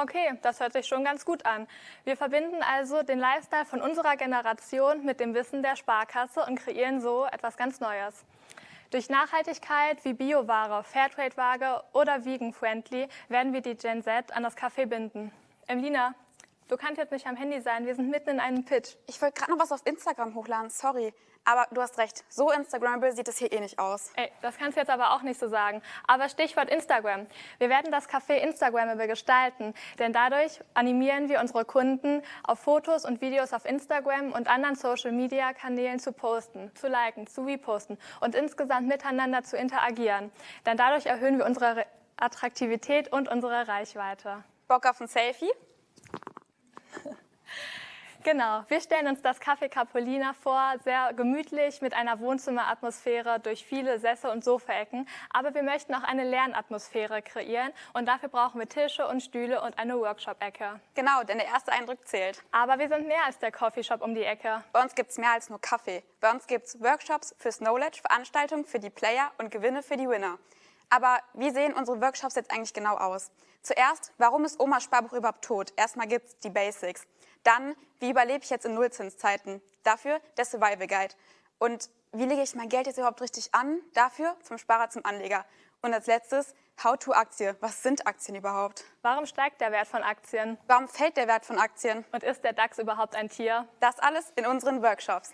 Okay, 0.00 0.38
das 0.42 0.60
hört 0.60 0.74
sich 0.74 0.86
schon 0.86 1.02
ganz 1.02 1.24
gut 1.24 1.44
an. 1.44 1.66
Wir 2.04 2.16
verbinden 2.16 2.62
also 2.62 3.02
den 3.02 3.18
Lifestyle 3.18 3.64
von 3.64 3.82
unserer 3.82 4.14
Generation 4.14 5.04
mit 5.04 5.18
dem 5.18 5.34
Wissen 5.34 5.60
der 5.60 5.74
Sparkasse 5.74 6.46
und 6.46 6.54
kreieren 6.54 7.00
so 7.00 7.24
etwas 7.24 7.56
ganz 7.56 7.80
Neues. 7.80 8.24
Durch 8.92 9.10
Nachhaltigkeit 9.10 10.04
wie 10.04 10.12
Bioware, 10.12 10.84
Fairtrade-Ware 10.84 11.82
oder 11.94 12.24
Vegan-Friendly 12.24 13.08
werden 13.28 13.52
wir 13.52 13.60
die 13.60 13.74
Gen 13.74 14.04
Z 14.04 14.32
an 14.32 14.44
das 14.44 14.56
Café 14.56 14.86
binden. 14.86 15.32
Emlina, 15.66 16.14
du 16.68 16.76
kannst 16.76 16.98
jetzt 16.98 17.10
nicht 17.10 17.26
am 17.26 17.34
Handy 17.34 17.60
sein, 17.60 17.84
wir 17.84 17.96
sind 17.96 18.08
mitten 18.08 18.30
in 18.30 18.40
einem 18.40 18.64
Pitch. 18.64 18.94
Ich 19.08 19.20
wollte 19.20 19.40
gerade 19.40 19.50
noch 19.50 19.58
was 19.58 19.72
auf 19.72 19.84
Instagram 19.84 20.36
hochladen, 20.36 20.70
sorry. 20.70 21.12
Aber 21.48 21.66
du 21.70 21.80
hast 21.80 21.96
recht, 21.96 22.24
so 22.28 22.50
Instagrammable 22.50 23.10
sieht 23.12 23.26
es 23.26 23.38
hier 23.38 23.50
eh 23.50 23.60
nicht 23.60 23.78
aus. 23.78 24.12
Ey, 24.16 24.30
das 24.42 24.58
kannst 24.58 24.76
du 24.76 24.82
jetzt 24.82 24.90
aber 24.90 25.14
auch 25.14 25.22
nicht 25.22 25.40
so 25.40 25.48
sagen. 25.48 25.80
Aber 26.06 26.28
Stichwort 26.28 26.68
Instagram. 26.68 27.26
Wir 27.56 27.70
werden 27.70 27.90
das 27.90 28.06
Café 28.06 28.34
Instagrammable 28.34 29.08
gestalten, 29.08 29.72
denn 29.98 30.12
dadurch 30.12 30.60
animieren 30.74 31.30
wir 31.30 31.40
unsere 31.40 31.64
Kunden, 31.64 32.20
auf 32.42 32.58
Fotos 32.58 33.06
und 33.06 33.22
Videos 33.22 33.54
auf 33.54 33.64
Instagram 33.64 34.32
und 34.32 34.46
anderen 34.46 34.74
Social-Media-Kanälen 34.74 35.98
zu 35.98 36.12
posten, 36.12 36.70
zu 36.74 36.86
liken, 36.86 37.26
zu 37.26 37.46
reposten 37.46 37.96
und 38.20 38.34
insgesamt 38.34 38.86
miteinander 38.86 39.42
zu 39.42 39.56
interagieren. 39.56 40.30
Denn 40.66 40.76
dadurch 40.76 41.06
erhöhen 41.06 41.38
wir 41.38 41.46
unsere 41.46 41.86
Attraktivität 42.18 43.10
und 43.10 43.26
unsere 43.26 43.66
Reichweite. 43.66 44.44
Bock 44.66 44.84
auf 44.84 45.00
ein 45.00 45.08
Selfie? 45.08 45.50
Genau, 48.24 48.64
wir 48.66 48.80
stellen 48.80 49.06
uns 49.06 49.22
das 49.22 49.40
Café 49.40 49.68
Capolina 49.68 50.34
vor, 50.34 50.74
sehr 50.82 51.12
gemütlich 51.14 51.80
mit 51.80 51.94
einer 51.94 52.18
Wohnzimmeratmosphäre 52.18 53.38
durch 53.38 53.64
viele 53.64 54.00
Sessel 54.00 54.30
und 54.30 54.42
Sofaecken. 54.42 55.08
Aber 55.30 55.54
wir 55.54 55.62
möchten 55.62 55.94
auch 55.94 56.02
eine 56.02 56.24
Lernatmosphäre 56.24 57.22
kreieren 57.22 57.72
und 57.94 58.06
dafür 58.06 58.28
brauchen 58.28 58.58
wir 58.58 58.68
Tische 58.68 59.06
und 59.06 59.22
Stühle 59.22 59.62
und 59.62 59.78
eine 59.78 59.98
Workshop-Ecke. 59.98 60.80
Genau, 60.94 61.22
denn 61.22 61.38
der 61.38 61.46
erste 61.46 61.70
Eindruck 61.70 62.06
zählt. 62.08 62.42
Aber 62.50 62.80
wir 62.80 62.88
sind 62.88 63.06
mehr 63.06 63.24
als 63.24 63.38
der 63.38 63.52
Coffeeshop 63.52 64.02
um 64.02 64.16
die 64.16 64.24
Ecke. 64.24 64.64
Bei 64.72 64.82
uns 64.82 64.96
gibt 64.96 65.10
es 65.10 65.18
mehr 65.18 65.30
als 65.30 65.48
nur 65.48 65.60
Kaffee. 65.60 66.02
Bei 66.20 66.32
uns 66.32 66.48
gibt 66.48 66.66
es 66.66 66.82
Workshops 66.82 67.36
fürs 67.38 67.58
Knowledge, 67.58 68.00
Veranstaltungen 68.00 68.64
für 68.64 68.80
die 68.80 68.90
Player 68.90 69.30
und 69.38 69.52
Gewinne 69.52 69.84
für 69.84 69.96
die 69.96 70.08
Winner. 70.08 70.38
Aber 70.90 71.18
wie 71.34 71.50
sehen 71.50 71.74
unsere 71.74 72.00
Workshops 72.00 72.34
jetzt 72.34 72.50
eigentlich 72.50 72.72
genau 72.72 72.96
aus? 72.96 73.30
Zuerst, 73.62 74.12
warum 74.18 74.44
ist 74.44 74.58
Omas 74.60 74.84
Sparbuch 74.84 75.12
überhaupt 75.12 75.44
tot? 75.44 75.72
Erstmal 75.76 76.06
gibt 76.06 76.26
es 76.26 76.38
die 76.38 76.50
Basics. 76.50 77.06
Dann, 77.42 77.76
wie 78.00 78.10
überlebe 78.10 78.42
ich 78.42 78.50
jetzt 78.50 78.64
in 78.64 78.74
Nullzinszeiten? 78.74 79.60
Dafür 79.82 80.20
der 80.36 80.44
Survival 80.44 80.86
Guide. 80.86 81.14
Und 81.58 81.90
wie 82.12 82.24
lege 82.24 82.42
ich 82.42 82.54
mein 82.54 82.68
Geld 82.68 82.86
jetzt 82.86 82.96
überhaupt 82.96 83.20
richtig 83.20 83.54
an? 83.54 83.80
Dafür 83.92 84.36
vom 84.42 84.56
Sparer 84.56 84.88
zum 84.88 85.04
Anleger. 85.04 85.44
Und 85.82 85.92
als 85.92 86.06
letztes, 86.06 86.54
How-to-Aktie. 86.82 87.56
Was 87.60 87.82
sind 87.82 88.06
Aktien 88.06 88.36
überhaupt? 88.36 88.84
Warum 89.02 89.26
steigt 89.26 89.60
der 89.60 89.72
Wert 89.72 89.88
von 89.88 90.02
Aktien? 90.02 90.58
Warum 90.68 90.88
fällt 90.88 91.16
der 91.16 91.26
Wert 91.26 91.44
von 91.44 91.58
Aktien? 91.58 92.04
Und 92.12 92.22
ist 92.22 92.44
der 92.44 92.52
DAX 92.52 92.78
überhaupt 92.78 93.16
ein 93.16 93.28
Tier? 93.28 93.66
Das 93.80 93.98
alles 93.98 94.32
in 94.36 94.46
unseren 94.46 94.82
Workshops. 94.82 95.32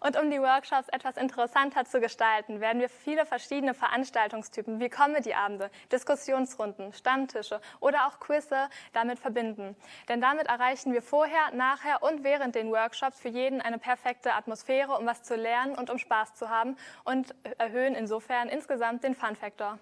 Und 0.00 0.18
um 0.18 0.30
die 0.30 0.40
Workshops 0.40 0.88
etwas 0.88 1.18
interessanter 1.18 1.84
zu 1.84 2.00
gestalten, 2.00 2.60
werden 2.60 2.80
wir 2.80 2.88
viele 2.88 3.26
verschiedene 3.26 3.74
Veranstaltungstypen 3.74 4.80
wie 4.80 4.88
Comedy-Abende, 4.88 5.70
Diskussionsrunden, 5.92 6.94
Stammtische 6.94 7.60
oder 7.80 8.06
auch 8.06 8.18
Quizze 8.18 8.70
damit 8.94 9.18
verbinden. 9.18 9.76
Denn 10.08 10.22
damit 10.22 10.46
erreichen 10.46 10.94
wir 10.94 11.02
vorher, 11.02 11.50
nachher 11.52 12.02
und 12.02 12.24
während 12.24 12.54
den 12.54 12.70
Workshops 12.72 13.20
für 13.20 13.28
jeden 13.28 13.60
eine 13.60 13.78
perfekte 13.78 14.32
Atmosphäre, 14.32 14.96
um 14.96 15.04
was 15.04 15.22
zu 15.22 15.36
lernen 15.36 15.74
und 15.74 15.90
um 15.90 15.98
Spaß 15.98 16.34
zu 16.34 16.48
haben 16.48 16.76
und 17.04 17.34
erhöhen 17.58 17.94
insofern 17.94 18.48
insgesamt 18.48 19.04
den 19.04 19.14
Fun-Faktor. 19.14 19.78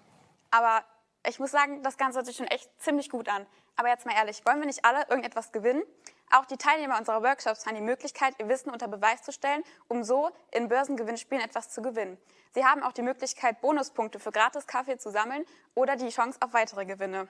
Aber 0.51 0.83
ich 1.27 1.39
muss 1.39 1.51
sagen, 1.51 1.81
das 1.83 1.97
Ganze 1.97 2.17
hört 2.17 2.25
sich 2.25 2.35
schon 2.35 2.47
echt 2.47 2.69
ziemlich 2.81 3.09
gut 3.09 3.29
an. 3.29 3.45
Aber 3.75 3.87
jetzt 3.87 4.05
mal 4.05 4.15
ehrlich, 4.15 4.45
wollen 4.45 4.59
wir 4.59 4.65
nicht 4.65 4.83
alle 4.83 5.05
irgendetwas 5.07 5.53
gewinnen? 5.53 5.83
Auch 6.31 6.45
die 6.45 6.57
Teilnehmer 6.57 6.99
unserer 6.99 7.23
Workshops 7.23 7.65
haben 7.65 7.75
die 7.75 7.81
Möglichkeit, 7.81 8.35
ihr 8.37 8.47
Wissen 8.47 8.69
unter 8.69 8.87
Beweis 8.87 9.23
zu 9.23 9.31
stellen, 9.31 9.63
um 9.87 10.03
so 10.03 10.29
in 10.51 10.67
Börsengewinnspielen 10.67 11.43
etwas 11.43 11.71
zu 11.71 11.81
gewinnen. 11.81 12.17
Sie 12.53 12.63
haben 12.63 12.83
auch 12.83 12.93
die 12.93 13.01
Möglichkeit, 13.01 13.61
Bonuspunkte 13.61 14.19
für 14.19 14.31
Gratis-Kaffee 14.31 14.97
zu 14.99 15.09
sammeln 15.09 15.43
oder 15.73 15.95
die 15.95 16.09
Chance 16.09 16.37
auf 16.41 16.53
weitere 16.53 16.85
Gewinne. 16.85 17.27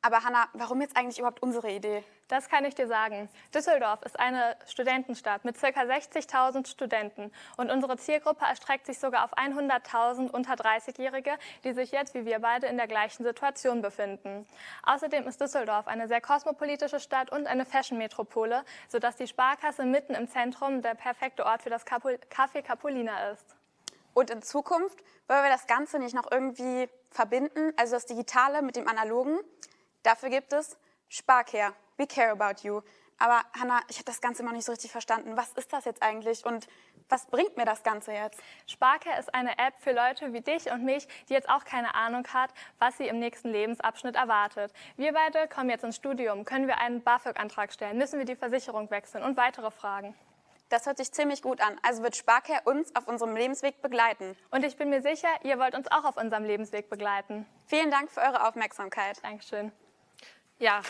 Aber 0.00 0.22
Hanna, 0.22 0.48
warum 0.52 0.80
jetzt 0.80 0.96
eigentlich 0.96 1.18
überhaupt 1.18 1.42
unsere 1.42 1.70
Idee? 1.72 2.04
Das 2.28 2.48
kann 2.48 2.64
ich 2.64 2.74
dir 2.74 2.86
sagen. 2.86 3.28
Düsseldorf 3.52 4.02
ist 4.02 4.18
eine 4.20 4.56
Studentenstadt 4.66 5.44
mit 5.44 5.60
ca. 5.60 5.66
60.000 5.66 6.68
Studenten 6.68 7.32
und 7.56 7.70
unsere 7.70 7.96
Zielgruppe 7.96 8.44
erstreckt 8.44 8.86
sich 8.86 9.00
sogar 9.00 9.24
auf 9.24 9.36
100.000 9.36 10.30
unter 10.30 10.54
30-Jährige, 10.54 11.36
die 11.64 11.72
sich 11.72 11.90
jetzt 11.90 12.14
wie 12.14 12.24
wir 12.24 12.38
beide 12.38 12.68
in 12.68 12.76
der 12.76 12.86
gleichen 12.86 13.24
Situation 13.24 13.82
befinden. 13.82 14.46
Außerdem 14.84 15.26
ist 15.26 15.40
Düsseldorf 15.40 15.88
eine 15.88 16.06
sehr 16.06 16.20
kosmopolitische 16.20 17.00
Stadt 17.00 17.32
und 17.32 17.48
eine 17.48 17.64
Fashion-Metropole, 17.64 18.64
sodass 18.88 19.16
die 19.16 19.26
Sparkasse 19.26 19.84
mitten 19.84 20.14
im 20.14 20.28
Zentrum 20.28 20.80
der 20.80 20.94
perfekte 20.94 21.44
Ort 21.44 21.62
für 21.62 21.70
das 21.70 21.84
Café 21.86 22.62
Capolina 22.62 23.30
ist. 23.30 23.56
Und 24.14 24.30
in 24.30 24.42
Zukunft 24.42 24.98
wollen 25.26 25.42
wir 25.42 25.50
das 25.50 25.66
Ganze 25.66 25.98
nicht 25.98 26.14
noch 26.14 26.30
irgendwie 26.30 26.88
verbinden, 27.10 27.72
also 27.76 27.94
das 27.94 28.06
Digitale 28.06 28.62
mit 28.62 28.76
dem 28.76 28.86
Analogen. 28.86 29.38
Dafür 30.02 30.30
gibt 30.30 30.52
es 30.52 30.76
Sparcare. 31.08 31.74
We 31.96 32.06
care 32.06 32.30
about 32.30 32.62
you. 32.62 32.82
Aber 33.18 33.42
Hanna, 33.58 33.80
ich 33.88 33.96
habe 33.96 34.04
das 34.04 34.20
Ganze 34.20 34.42
immer 34.42 34.52
nicht 34.52 34.64
so 34.64 34.72
richtig 34.72 34.92
verstanden. 34.92 35.36
Was 35.36 35.52
ist 35.54 35.72
das 35.72 35.84
jetzt 35.84 36.02
eigentlich 36.02 36.46
und 36.46 36.68
was 37.08 37.26
bringt 37.26 37.56
mir 37.56 37.64
das 37.64 37.82
Ganze 37.82 38.12
jetzt? 38.12 38.40
Sparcare 38.66 39.18
ist 39.18 39.34
eine 39.34 39.58
App 39.58 39.74
für 39.78 39.92
Leute 39.92 40.32
wie 40.32 40.40
dich 40.40 40.70
und 40.70 40.84
mich, 40.84 41.08
die 41.28 41.32
jetzt 41.32 41.48
auch 41.48 41.64
keine 41.64 41.94
Ahnung 41.94 42.24
hat, 42.32 42.50
was 42.78 42.96
sie 42.98 43.08
im 43.08 43.18
nächsten 43.18 43.50
Lebensabschnitt 43.50 44.14
erwartet. 44.14 44.72
Wir 44.96 45.12
beide 45.12 45.48
kommen 45.48 45.70
jetzt 45.70 45.84
ins 45.84 45.96
Studium. 45.96 46.44
Können 46.44 46.68
wir 46.68 46.78
einen 46.78 47.02
BAföG-Antrag 47.02 47.72
stellen? 47.72 47.98
Müssen 47.98 48.18
wir 48.18 48.26
die 48.26 48.36
Versicherung 48.36 48.90
wechseln? 48.90 49.24
Und 49.24 49.36
weitere 49.36 49.70
Fragen. 49.70 50.14
Das 50.68 50.86
hört 50.86 50.98
sich 50.98 51.10
ziemlich 51.10 51.42
gut 51.42 51.60
an. 51.60 51.80
Also 51.82 52.02
wird 52.02 52.14
Sparcare 52.14 52.60
uns 52.66 52.94
auf 52.94 53.08
unserem 53.08 53.34
Lebensweg 53.34 53.80
begleiten. 53.80 54.36
Und 54.50 54.64
ich 54.64 54.76
bin 54.76 54.90
mir 54.90 55.02
sicher, 55.02 55.28
ihr 55.42 55.58
wollt 55.58 55.74
uns 55.74 55.90
auch 55.90 56.04
auf 56.04 56.18
unserem 56.18 56.44
Lebensweg 56.44 56.90
begleiten. 56.90 57.46
Vielen 57.66 57.90
Dank 57.90 58.10
für 58.10 58.20
eure 58.20 58.46
Aufmerksamkeit. 58.46 59.24
Dankeschön. 59.24 59.72
Ja. 60.58 60.82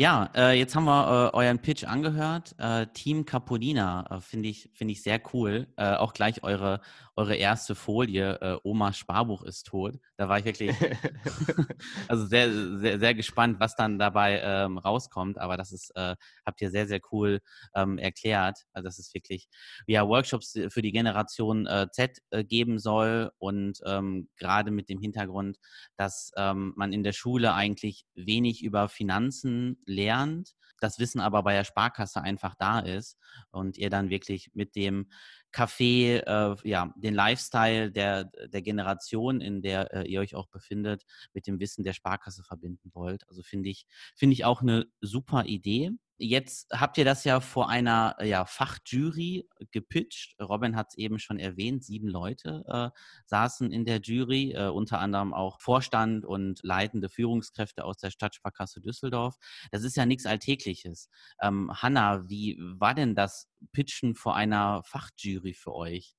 Ja, 0.00 0.30
äh, 0.36 0.52
jetzt 0.56 0.76
haben 0.76 0.84
wir 0.84 1.32
äh, 1.34 1.36
euren 1.36 1.58
Pitch 1.58 1.82
angehört. 1.82 2.54
Äh, 2.58 2.86
Team 2.94 3.24
Capolina 3.24 4.06
äh, 4.08 4.20
finde 4.20 4.48
ich, 4.48 4.70
finde 4.72 4.92
ich 4.92 5.02
sehr 5.02 5.20
cool. 5.32 5.66
Äh, 5.76 5.96
auch 5.96 6.12
gleich 6.12 6.44
eure, 6.44 6.80
eure 7.16 7.34
erste 7.34 7.74
Folie, 7.74 8.40
äh, 8.40 8.58
Oma 8.62 8.92
Sparbuch 8.92 9.42
ist 9.42 9.66
tot. 9.66 9.98
Da 10.16 10.28
war 10.28 10.38
ich 10.38 10.44
wirklich 10.44 10.70
also 12.06 12.26
sehr, 12.26 12.78
sehr, 12.78 13.00
sehr 13.00 13.12
gespannt, 13.14 13.58
was 13.58 13.74
dann 13.74 13.98
dabei 13.98 14.40
ähm, 14.40 14.78
rauskommt. 14.78 15.36
Aber 15.36 15.56
das 15.56 15.72
ist, 15.72 15.92
habt 15.96 16.60
ihr 16.60 16.70
sehr, 16.70 16.86
sehr 16.86 17.00
cool 17.10 17.40
ähm, 17.74 17.98
erklärt. 17.98 18.66
Also 18.72 18.84
das 18.84 19.00
ist 19.00 19.12
wirklich, 19.14 19.48
ja, 19.88 20.06
Workshops 20.06 20.56
für 20.68 20.82
die 20.82 20.92
Generation 20.92 21.68
Z 21.90 22.18
geben 22.46 22.78
soll 22.78 23.32
und 23.38 23.80
ähm, 23.84 24.28
gerade 24.36 24.70
mit 24.70 24.88
dem 24.88 25.00
Hintergrund, 25.00 25.58
dass 25.96 26.30
ähm, 26.36 26.72
man 26.76 26.92
in 26.92 27.02
der 27.02 27.12
Schule 27.12 27.54
eigentlich 27.54 28.04
wenig 28.14 28.62
über 28.62 28.88
Finanzen 28.88 29.76
lernt, 29.88 30.54
das 30.80 30.98
Wissen 30.98 31.20
aber 31.20 31.42
bei 31.42 31.54
der 31.54 31.64
Sparkasse 31.64 32.22
einfach 32.22 32.54
da 32.54 32.80
ist 32.80 33.18
und 33.50 33.76
ihr 33.78 33.90
dann 33.90 34.10
wirklich 34.10 34.50
mit 34.54 34.76
dem 34.76 35.08
Café, 35.52 36.18
äh, 36.18 36.56
ja, 36.68 36.92
den 36.96 37.14
Lifestyle 37.14 37.90
der, 37.90 38.24
der 38.24 38.62
Generation, 38.62 39.40
in 39.40 39.62
der 39.62 39.92
äh, 39.92 40.08
ihr 40.08 40.20
euch 40.20 40.34
auch 40.34 40.48
befindet, 40.48 41.04
mit 41.32 41.46
dem 41.46 41.60
Wissen 41.60 41.84
der 41.84 41.92
Sparkasse 41.92 42.42
verbinden 42.44 42.90
wollt. 42.94 43.28
Also 43.28 43.42
finde 43.42 43.68
ich, 43.68 43.86
finde 44.14 44.34
ich 44.34 44.44
auch 44.44 44.62
eine 44.62 44.86
super 45.00 45.44
Idee. 45.46 45.92
Jetzt 46.20 46.66
habt 46.72 46.98
ihr 46.98 47.04
das 47.04 47.22
ja 47.22 47.38
vor 47.38 47.68
einer 47.68 48.16
ja, 48.20 48.44
Fachjury 48.44 49.48
gepitcht. 49.70 50.34
Robin 50.40 50.74
hat 50.74 50.88
es 50.90 50.98
eben 50.98 51.20
schon 51.20 51.38
erwähnt, 51.38 51.84
sieben 51.84 52.08
Leute 52.08 52.64
äh, 52.66 52.90
saßen 53.26 53.70
in 53.70 53.84
der 53.84 54.00
Jury, 54.00 54.50
äh, 54.50 54.66
unter 54.66 54.98
anderem 54.98 55.32
auch 55.32 55.60
Vorstand 55.60 56.24
und 56.24 56.58
leitende 56.64 57.08
Führungskräfte 57.08 57.84
aus 57.84 57.98
der 57.98 58.10
Stadtsparkasse 58.10 58.80
Düsseldorf. 58.80 59.36
Das 59.70 59.84
ist 59.84 59.96
ja 59.96 60.06
nichts 60.06 60.26
Alltägliches. 60.26 61.08
Ähm, 61.40 61.70
Hanna, 61.72 62.28
wie 62.28 62.58
war 62.58 62.94
denn 62.94 63.14
das 63.14 63.48
Pitchen 63.72 64.14
vor 64.14 64.36
einer 64.36 64.82
Fachjury 64.84 65.54
für 65.54 65.74
euch? 65.74 66.18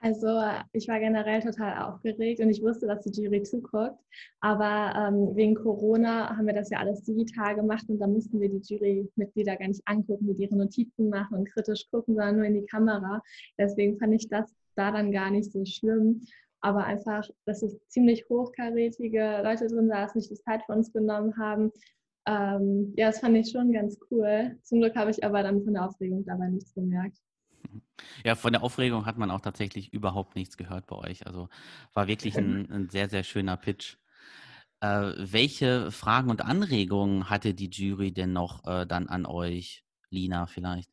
Also 0.00 0.28
ich 0.72 0.88
war 0.88 1.00
generell 1.00 1.40
total 1.40 1.82
aufgeregt 1.82 2.40
und 2.40 2.50
ich 2.50 2.62
wusste, 2.62 2.86
dass 2.86 3.02
die 3.04 3.22
Jury 3.22 3.42
zuguckt. 3.42 3.98
Aber 4.40 4.94
ähm, 4.94 5.34
wegen 5.34 5.54
Corona 5.54 6.36
haben 6.36 6.46
wir 6.46 6.54
das 6.54 6.70
ja 6.70 6.78
alles 6.78 7.02
digital 7.02 7.56
gemacht 7.56 7.84
und 7.88 7.98
da 7.98 8.06
mussten 8.06 8.40
wir 8.40 8.50
die 8.50 8.60
Jurymitglieder 8.62 9.56
gar 9.56 9.68
nicht 9.68 9.82
angucken, 9.86 10.26
mit 10.26 10.38
ihre 10.38 10.54
Notizen 10.54 11.08
machen 11.08 11.38
und 11.38 11.50
kritisch 11.50 11.88
gucken, 11.90 12.14
sondern 12.14 12.36
nur 12.36 12.44
in 12.44 12.54
die 12.54 12.66
Kamera. 12.66 13.22
Deswegen 13.58 13.98
fand 13.98 14.14
ich 14.14 14.28
das 14.28 14.54
da 14.76 14.92
dann 14.92 15.12
gar 15.12 15.30
nicht 15.30 15.50
so 15.50 15.64
schlimm. 15.64 16.20
Aber 16.60 16.84
einfach, 16.84 17.26
dass 17.44 17.62
es 17.62 17.78
ziemlich 17.88 18.28
hochkarätige 18.28 19.40
Leute 19.42 19.66
drin 19.66 19.88
saßen, 19.88 20.20
sich 20.20 20.28
die 20.30 20.42
Zeit 20.42 20.62
für 20.66 20.72
uns 20.72 20.92
genommen 20.92 21.36
haben, 21.38 21.72
Ähm, 22.26 22.92
ja, 22.96 23.06
das 23.06 23.20
fand 23.20 23.36
ich 23.36 23.50
schon 23.50 23.72
ganz 23.72 23.98
cool. 24.10 24.58
Zum 24.62 24.80
Glück 24.80 24.96
habe 24.96 25.10
ich 25.10 25.24
aber 25.24 25.42
dann 25.42 25.62
von 25.62 25.74
der 25.74 25.84
Aufregung 25.86 26.24
dabei 26.24 26.48
nichts 26.48 26.74
gemerkt. 26.74 27.18
Ja, 28.24 28.34
von 28.34 28.52
der 28.52 28.62
Aufregung 28.62 29.06
hat 29.06 29.16
man 29.16 29.30
auch 29.30 29.40
tatsächlich 29.40 29.92
überhaupt 29.92 30.34
nichts 30.34 30.56
gehört 30.56 30.86
bei 30.86 30.96
euch. 30.96 31.26
Also 31.26 31.48
war 31.94 32.08
wirklich 32.08 32.36
ein, 32.36 32.70
ein 32.70 32.88
sehr, 32.88 33.08
sehr 33.08 33.22
schöner 33.22 33.56
Pitch. 33.56 33.96
Äh, 34.80 35.12
welche 35.16 35.90
Fragen 35.90 36.30
und 36.30 36.42
Anregungen 36.42 37.30
hatte 37.30 37.54
die 37.54 37.70
Jury 37.70 38.12
denn 38.12 38.32
noch 38.32 38.66
äh, 38.66 38.86
dann 38.86 39.08
an 39.08 39.24
euch, 39.24 39.84
Lina 40.10 40.46
vielleicht? 40.46 40.90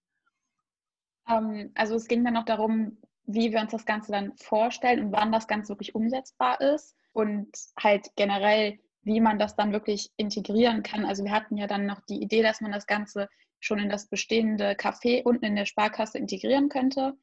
Ähm, 1.27 1.71
also 1.75 1.95
es 1.95 2.07
ging 2.07 2.23
dann 2.23 2.33
noch 2.33 2.45
darum, 2.45 2.97
wie 3.25 3.51
wir 3.51 3.61
uns 3.61 3.71
das 3.71 3.85
Ganze 3.85 4.11
dann 4.11 4.33
vorstellen 4.37 5.05
und 5.05 5.11
wann 5.11 5.31
das 5.31 5.47
Ganze 5.47 5.69
wirklich 5.69 5.95
umsetzbar 5.95 6.59
ist 6.61 6.95
und 7.11 7.49
halt 7.77 8.07
generell, 8.15 8.79
wie 9.03 9.21
man 9.21 9.39
das 9.39 9.55
dann 9.55 9.71
wirklich 9.71 10.11
integrieren 10.17 10.83
kann. 10.83 11.05
Also 11.05 11.23
wir 11.23 11.31
hatten 11.31 11.57
ja 11.57 11.67
dann 11.67 11.85
noch 11.85 12.01
die 12.09 12.21
Idee, 12.21 12.41
dass 12.41 12.61
man 12.61 12.71
das 12.71 12.87
Ganze 12.87 13.29
schon 13.59 13.79
in 13.79 13.89
das 13.89 14.07
bestehende 14.07 14.71
Café 14.71 15.23
unten 15.23 15.45
in 15.45 15.55
der 15.55 15.65
Sparkasse 15.65 16.17
integrieren 16.17 16.69
könnte, 16.69 17.13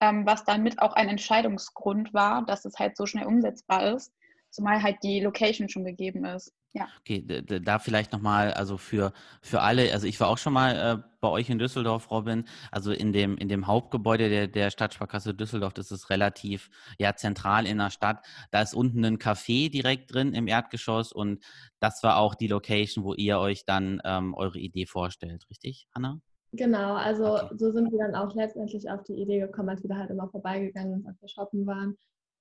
ähm, 0.00 0.26
was 0.26 0.44
dann 0.44 0.62
mit 0.62 0.80
auch 0.80 0.92
ein 0.92 1.08
Entscheidungsgrund 1.08 2.14
war, 2.14 2.44
dass 2.44 2.64
es 2.64 2.78
halt 2.78 2.96
so 2.96 3.06
schnell 3.06 3.26
umsetzbar 3.26 3.94
ist, 3.94 4.12
zumal 4.50 4.82
halt 4.82 4.96
die 5.02 5.20
Location 5.20 5.68
schon 5.68 5.84
gegeben 5.84 6.24
ist. 6.24 6.52
Ja. 6.74 6.86
Okay, 7.00 7.24
da 7.62 7.78
vielleicht 7.78 8.12
nochmal, 8.12 8.52
also 8.52 8.76
für, 8.76 9.12
für 9.40 9.62
alle, 9.62 9.90
also 9.92 10.06
ich 10.06 10.20
war 10.20 10.28
auch 10.28 10.38
schon 10.38 10.52
mal 10.52 10.76
äh, 10.76 11.02
bei 11.20 11.28
euch 11.28 11.48
in 11.48 11.58
Düsseldorf, 11.58 12.10
Robin, 12.10 12.44
also 12.70 12.92
in 12.92 13.12
dem, 13.12 13.38
in 13.38 13.48
dem 13.48 13.66
Hauptgebäude 13.66 14.28
der, 14.28 14.48
der 14.48 14.70
Stadtsparkasse 14.70 15.34
Düsseldorf, 15.34 15.72
das 15.72 15.90
ist 15.90 16.10
relativ 16.10 16.70
ja, 16.98 17.16
zentral 17.16 17.66
in 17.66 17.78
der 17.78 17.90
Stadt. 17.90 18.24
Da 18.50 18.60
ist 18.60 18.74
unten 18.74 19.04
ein 19.04 19.18
Café 19.18 19.70
direkt 19.70 20.12
drin 20.12 20.34
im 20.34 20.46
Erdgeschoss 20.46 21.12
und 21.12 21.42
das 21.80 22.02
war 22.02 22.18
auch 22.18 22.34
die 22.34 22.48
Location, 22.48 23.02
wo 23.02 23.14
ihr 23.14 23.38
euch 23.38 23.64
dann 23.64 24.00
ähm, 24.04 24.34
eure 24.34 24.58
Idee 24.58 24.86
vorstellt, 24.86 25.48
richtig, 25.50 25.88
Hanna? 25.94 26.20
Genau, 26.52 26.94
also 26.94 27.36
okay. 27.36 27.54
so 27.56 27.70
sind 27.72 27.92
wir 27.92 27.98
dann 27.98 28.14
auch 28.14 28.34
letztendlich 28.34 28.88
auf 28.90 29.02
die 29.04 29.20
Idee 29.20 29.40
gekommen, 29.40 29.70
als 29.70 29.82
wir 29.82 29.90
da 29.90 29.96
halt 29.96 30.10
immer 30.10 30.28
vorbeigegangen 30.28 30.94
sind, 30.94 31.06
als 31.06 31.20
wir 31.20 31.28
shoppen 31.28 31.66
waren. 31.66 31.96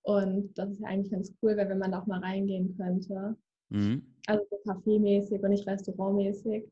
Und 0.07 0.57
das 0.57 0.71
ist 0.71 0.79
ja 0.79 0.87
eigentlich 0.87 1.11
ganz 1.11 1.33
cool, 1.41 1.57
wenn 1.57 1.79
man 1.79 1.91
da 1.91 1.99
auch 1.99 2.07
mal 2.07 2.21
reingehen 2.21 2.77
könnte. 2.77 3.35
Mhm. 3.67 4.15
Also 4.25 4.45
so 4.49 4.57
kaffeemäßig 4.65 5.43
und 5.43 5.49
nicht 5.49 5.67
restaurantmäßig. 5.67 6.63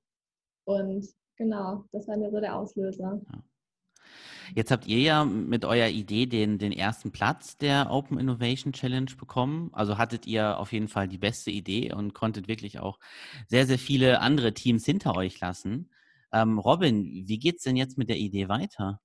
Und 0.63 1.05
genau, 1.35 1.83
das 1.91 2.07
war 2.07 2.15
mir 2.15 2.31
so 2.31 2.39
der 2.39 2.55
Auslöser. 2.55 3.19
Ja. 3.29 3.43
Jetzt 4.55 4.71
habt 4.71 4.87
ihr 4.87 4.99
ja 4.99 5.25
mit 5.25 5.65
eurer 5.65 5.89
Idee 5.89 6.27
den, 6.27 6.59
den 6.59 6.71
ersten 6.71 7.11
Platz 7.11 7.57
der 7.57 7.91
Open 7.91 8.17
Innovation 8.19 8.71
Challenge 8.71 9.11
bekommen. 9.17 9.69
Also 9.73 9.97
hattet 9.97 10.25
ihr 10.27 10.57
auf 10.57 10.71
jeden 10.71 10.87
Fall 10.87 11.09
die 11.09 11.17
beste 11.17 11.51
Idee 11.51 11.91
und 11.91 12.13
konntet 12.13 12.47
wirklich 12.47 12.79
auch 12.79 12.99
sehr, 13.47 13.67
sehr 13.67 13.79
viele 13.79 14.21
andere 14.21 14.53
Teams 14.53 14.85
hinter 14.85 15.13
euch 15.17 15.41
lassen. 15.41 15.89
Ähm, 16.31 16.57
Robin, 16.57 17.03
wie 17.03 17.39
geht 17.39 17.57
es 17.57 17.63
denn 17.63 17.75
jetzt 17.75 17.97
mit 17.97 18.07
der 18.07 18.17
Idee 18.17 18.47
weiter? 18.47 19.01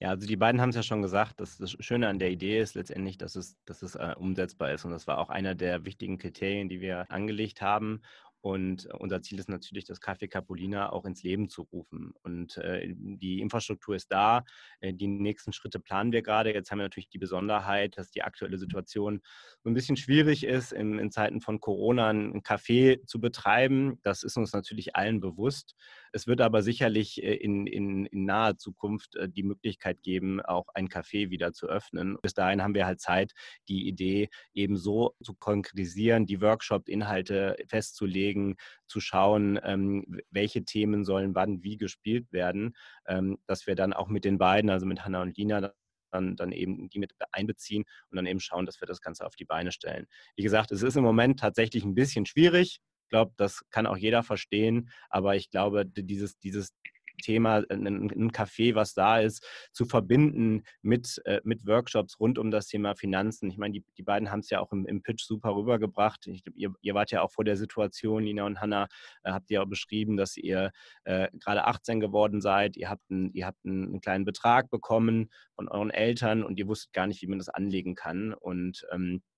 Ja, 0.00 0.10
also 0.10 0.28
die 0.28 0.36
beiden 0.36 0.60
haben 0.60 0.70
es 0.70 0.76
ja 0.76 0.84
schon 0.84 1.02
gesagt, 1.02 1.40
dass 1.40 1.58
das 1.58 1.72
Schöne 1.80 2.06
an 2.08 2.20
der 2.20 2.30
Idee 2.30 2.60
ist 2.60 2.74
letztendlich, 2.76 3.18
dass 3.18 3.34
es, 3.34 3.56
dass 3.64 3.82
es 3.82 3.96
äh, 3.96 4.14
umsetzbar 4.16 4.72
ist. 4.72 4.84
Und 4.84 4.92
das 4.92 5.08
war 5.08 5.18
auch 5.18 5.28
einer 5.28 5.56
der 5.56 5.84
wichtigen 5.84 6.18
Kriterien, 6.18 6.68
die 6.68 6.80
wir 6.80 7.10
angelegt 7.10 7.62
haben. 7.62 8.02
Und 8.40 8.86
unser 8.94 9.20
Ziel 9.20 9.40
ist 9.40 9.48
natürlich, 9.48 9.84
das 9.84 10.00
Café 10.00 10.28
Capolina 10.28 10.92
auch 10.92 11.04
ins 11.04 11.24
Leben 11.24 11.48
zu 11.48 11.62
rufen. 11.62 12.12
Und 12.22 12.56
äh, 12.58 12.86
die 12.94 13.40
Infrastruktur 13.40 13.96
ist 13.96 14.12
da. 14.12 14.44
Äh, 14.80 14.94
die 14.94 15.08
nächsten 15.08 15.52
Schritte 15.52 15.80
planen 15.80 16.12
wir 16.12 16.22
gerade. 16.22 16.54
Jetzt 16.54 16.70
haben 16.70 16.78
wir 16.78 16.84
natürlich 16.84 17.08
die 17.08 17.18
Besonderheit, 17.18 17.98
dass 17.98 18.12
die 18.12 18.22
aktuelle 18.22 18.58
Situation 18.58 19.20
so 19.64 19.68
ein 19.68 19.74
bisschen 19.74 19.96
schwierig 19.96 20.44
ist, 20.44 20.72
in, 20.72 21.00
in 21.00 21.10
Zeiten 21.10 21.40
von 21.40 21.58
Corona 21.58 22.10
ein 22.10 22.42
Café 22.42 23.04
zu 23.06 23.20
betreiben. 23.20 23.98
Das 24.02 24.22
ist 24.22 24.36
uns 24.36 24.52
natürlich 24.52 24.94
allen 24.94 25.20
bewusst. 25.20 25.74
Es 26.12 26.26
wird 26.26 26.40
aber 26.40 26.62
sicherlich 26.62 27.22
äh, 27.22 27.34
in, 27.34 27.66
in, 27.66 28.06
in 28.06 28.24
naher 28.24 28.56
Zukunft 28.56 29.16
äh, 29.16 29.28
die 29.28 29.42
Möglichkeit 29.42 30.02
geben, 30.02 30.40
auch 30.40 30.68
ein 30.74 30.88
Café 30.88 31.30
wieder 31.30 31.52
zu 31.52 31.68
öffnen. 31.68 32.18
Bis 32.22 32.34
dahin 32.34 32.62
haben 32.62 32.74
wir 32.74 32.86
halt 32.86 33.00
Zeit, 33.00 33.32
die 33.68 33.88
Idee 33.88 34.28
eben 34.54 34.76
so 34.76 35.14
zu 35.22 35.34
konkretisieren, 35.34 36.26
die 36.26 36.40
Workshop-Inhalte 36.40 37.56
festzulegen, 37.68 38.56
zu 38.86 39.00
schauen, 39.00 39.58
ähm, 39.62 40.20
welche 40.30 40.64
Themen 40.64 41.04
sollen 41.04 41.34
wann 41.34 41.62
wie 41.62 41.76
gespielt 41.76 42.32
werden, 42.32 42.74
ähm, 43.06 43.38
dass 43.46 43.66
wir 43.66 43.74
dann 43.74 43.92
auch 43.92 44.08
mit 44.08 44.24
den 44.24 44.38
beiden, 44.38 44.70
also 44.70 44.86
mit 44.86 45.04
Hanna 45.04 45.22
und 45.22 45.36
Lina, 45.36 45.72
dann, 46.10 46.36
dann 46.36 46.52
eben 46.52 46.88
die 46.88 46.98
mit 46.98 47.12
einbeziehen 47.32 47.84
und 48.10 48.16
dann 48.16 48.26
eben 48.26 48.40
schauen, 48.40 48.66
dass 48.66 48.80
wir 48.80 48.86
das 48.86 49.00
Ganze 49.00 49.26
auf 49.26 49.36
die 49.36 49.44
Beine 49.44 49.72
stellen. 49.72 50.06
Wie 50.36 50.42
gesagt, 50.42 50.72
es 50.72 50.82
ist 50.82 50.96
im 50.96 51.04
Moment 51.04 51.38
tatsächlich 51.38 51.84
ein 51.84 51.94
bisschen 51.94 52.26
schwierig 52.26 52.80
glaube, 53.08 53.32
das 53.36 53.64
kann 53.70 53.86
auch 53.86 53.96
jeder 53.96 54.22
verstehen. 54.22 54.90
Aber 55.10 55.36
ich 55.36 55.50
glaube, 55.50 55.86
dieses, 55.86 56.38
dieses 56.38 56.74
Thema, 57.22 57.64
ein, 57.68 57.86
ein 57.86 58.32
Café, 58.32 58.74
was 58.74 58.94
da 58.94 59.18
ist, 59.20 59.44
zu 59.72 59.84
verbinden 59.84 60.62
mit, 60.82 61.20
äh, 61.24 61.40
mit 61.44 61.66
Workshops 61.66 62.18
rund 62.20 62.38
um 62.38 62.50
das 62.50 62.68
Thema 62.68 62.94
Finanzen. 62.94 63.50
Ich 63.50 63.58
meine, 63.58 63.72
die, 63.72 63.84
die 63.96 64.02
beiden 64.02 64.30
haben 64.30 64.40
es 64.40 64.50
ja 64.50 64.60
auch 64.60 64.72
im, 64.72 64.86
im, 64.86 65.02
Pitch 65.02 65.24
super 65.24 65.54
rübergebracht. 65.54 66.26
Ich, 66.26 66.42
ihr, 66.54 66.72
ihr, 66.80 66.94
wart 66.94 67.10
ja 67.10 67.22
auch 67.22 67.32
vor 67.32 67.44
der 67.44 67.56
Situation, 67.56 68.24
Lina 68.24 68.44
und 68.44 68.60
Hanna, 68.60 68.88
äh, 69.22 69.32
habt 69.32 69.50
ihr 69.50 69.62
auch 69.62 69.68
beschrieben, 69.68 70.16
dass 70.16 70.36
ihr 70.36 70.70
äh, 71.04 71.28
gerade 71.40 71.64
18 71.64 72.00
geworden 72.00 72.40
seid. 72.40 72.76
Ihr 72.76 72.88
habt, 72.88 73.10
ein, 73.10 73.30
ihr 73.32 73.46
habt 73.46 73.64
einen, 73.64 73.88
einen, 73.88 74.00
kleinen 74.00 74.24
Betrag 74.24 74.70
bekommen 74.70 75.30
von 75.54 75.68
euren 75.68 75.90
Eltern 75.90 76.42
und 76.44 76.58
ihr 76.58 76.68
wusstet 76.68 76.92
gar 76.92 77.06
nicht, 77.06 77.22
wie 77.22 77.26
man 77.26 77.38
das 77.38 77.48
anlegen 77.48 77.94
kann. 77.94 78.32
Und 78.32 78.86
ähm, 78.92 79.16
äh, 79.16 79.37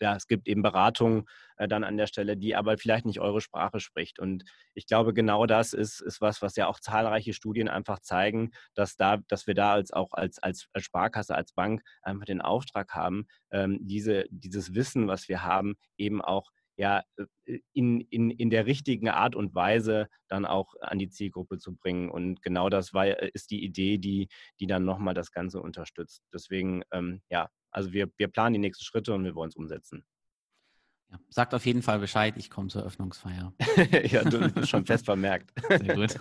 ja, 0.00 0.16
es 0.16 0.26
gibt 0.26 0.48
eben 0.48 0.62
Beratung 0.62 1.28
äh, 1.56 1.68
dann 1.68 1.84
an 1.84 1.96
der 1.96 2.06
Stelle, 2.06 2.36
die 2.36 2.56
aber 2.56 2.78
vielleicht 2.78 3.04
nicht 3.04 3.20
eure 3.20 3.40
Sprache 3.40 3.80
spricht. 3.80 4.18
Und 4.18 4.44
ich 4.74 4.86
glaube, 4.86 5.12
genau 5.14 5.46
das 5.46 5.72
ist, 5.72 6.00
ist 6.00 6.20
was, 6.20 6.42
was 6.42 6.56
ja 6.56 6.66
auch 6.66 6.80
zahlreiche 6.80 7.32
Studien 7.32 7.68
einfach 7.68 8.00
zeigen, 8.00 8.50
dass 8.74 8.96
da, 8.96 9.18
dass 9.28 9.46
wir 9.46 9.54
da 9.54 9.72
als 9.72 9.92
auch 9.92 10.12
als, 10.12 10.38
als, 10.42 10.68
Sparkasse, 10.78 11.34
als 11.34 11.52
Bank 11.52 11.82
einfach 12.02 12.24
den 12.24 12.40
Auftrag 12.40 12.94
haben, 12.94 13.26
ähm, 13.50 13.78
diese, 13.82 14.24
dieses 14.30 14.74
Wissen, 14.74 15.08
was 15.08 15.28
wir 15.28 15.44
haben, 15.44 15.74
eben 15.96 16.22
auch 16.22 16.50
ja, 16.80 17.02
äh, 17.44 17.58
in, 17.74 18.00
in, 18.00 18.30
in 18.30 18.48
der 18.48 18.64
richtigen 18.64 19.10
Art 19.10 19.36
und 19.36 19.54
Weise 19.54 20.08
dann 20.28 20.46
auch 20.46 20.74
an 20.80 20.98
die 20.98 21.10
Zielgruppe 21.10 21.58
zu 21.58 21.76
bringen. 21.76 22.10
Und 22.10 22.40
genau 22.42 22.70
das 22.70 22.94
war, 22.94 23.06
ist 23.06 23.50
die 23.50 23.62
Idee, 23.62 23.98
die, 23.98 24.28
die 24.60 24.66
dann 24.66 24.86
nochmal 24.86 25.12
das 25.12 25.30
Ganze 25.30 25.60
unterstützt. 25.60 26.22
Deswegen, 26.32 26.82
ähm, 26.90 27.20
ja, 27.28 27.50
also 27.70 27.92
wir, 27.92 28.08
wir 28.16 28.28
planen 28.28 28.54
die 28.54 28.60
nächsten 28.60 28.84
Schritte 28.84 29.14
und 29.14 29.24
wir 29.24 29.34
wollen 29.34 29.50
es 29.50 29.56
umsetzen. 29.56 30.04
Ja, 31.10 31.18
sagt 31.28 31.54
auf 31.54 31.66
jeden 31.66 31.82
Fall 31.82 31.98
Bescheid, 31.98 32.34
ich 32.36 32.50
komme 32.50 32.68
zur 32.68 32.84
Öffnungsfeier. 32.84 33.52
ja, 34.10 34.22
du 34.22 34.48
bist 34.52 34.70
schon 34.70 34.86
fest 34.86 35.04
vermerkt. 35.06 35.52
Sehr 35.68 35.94
gut. 35.96 36.16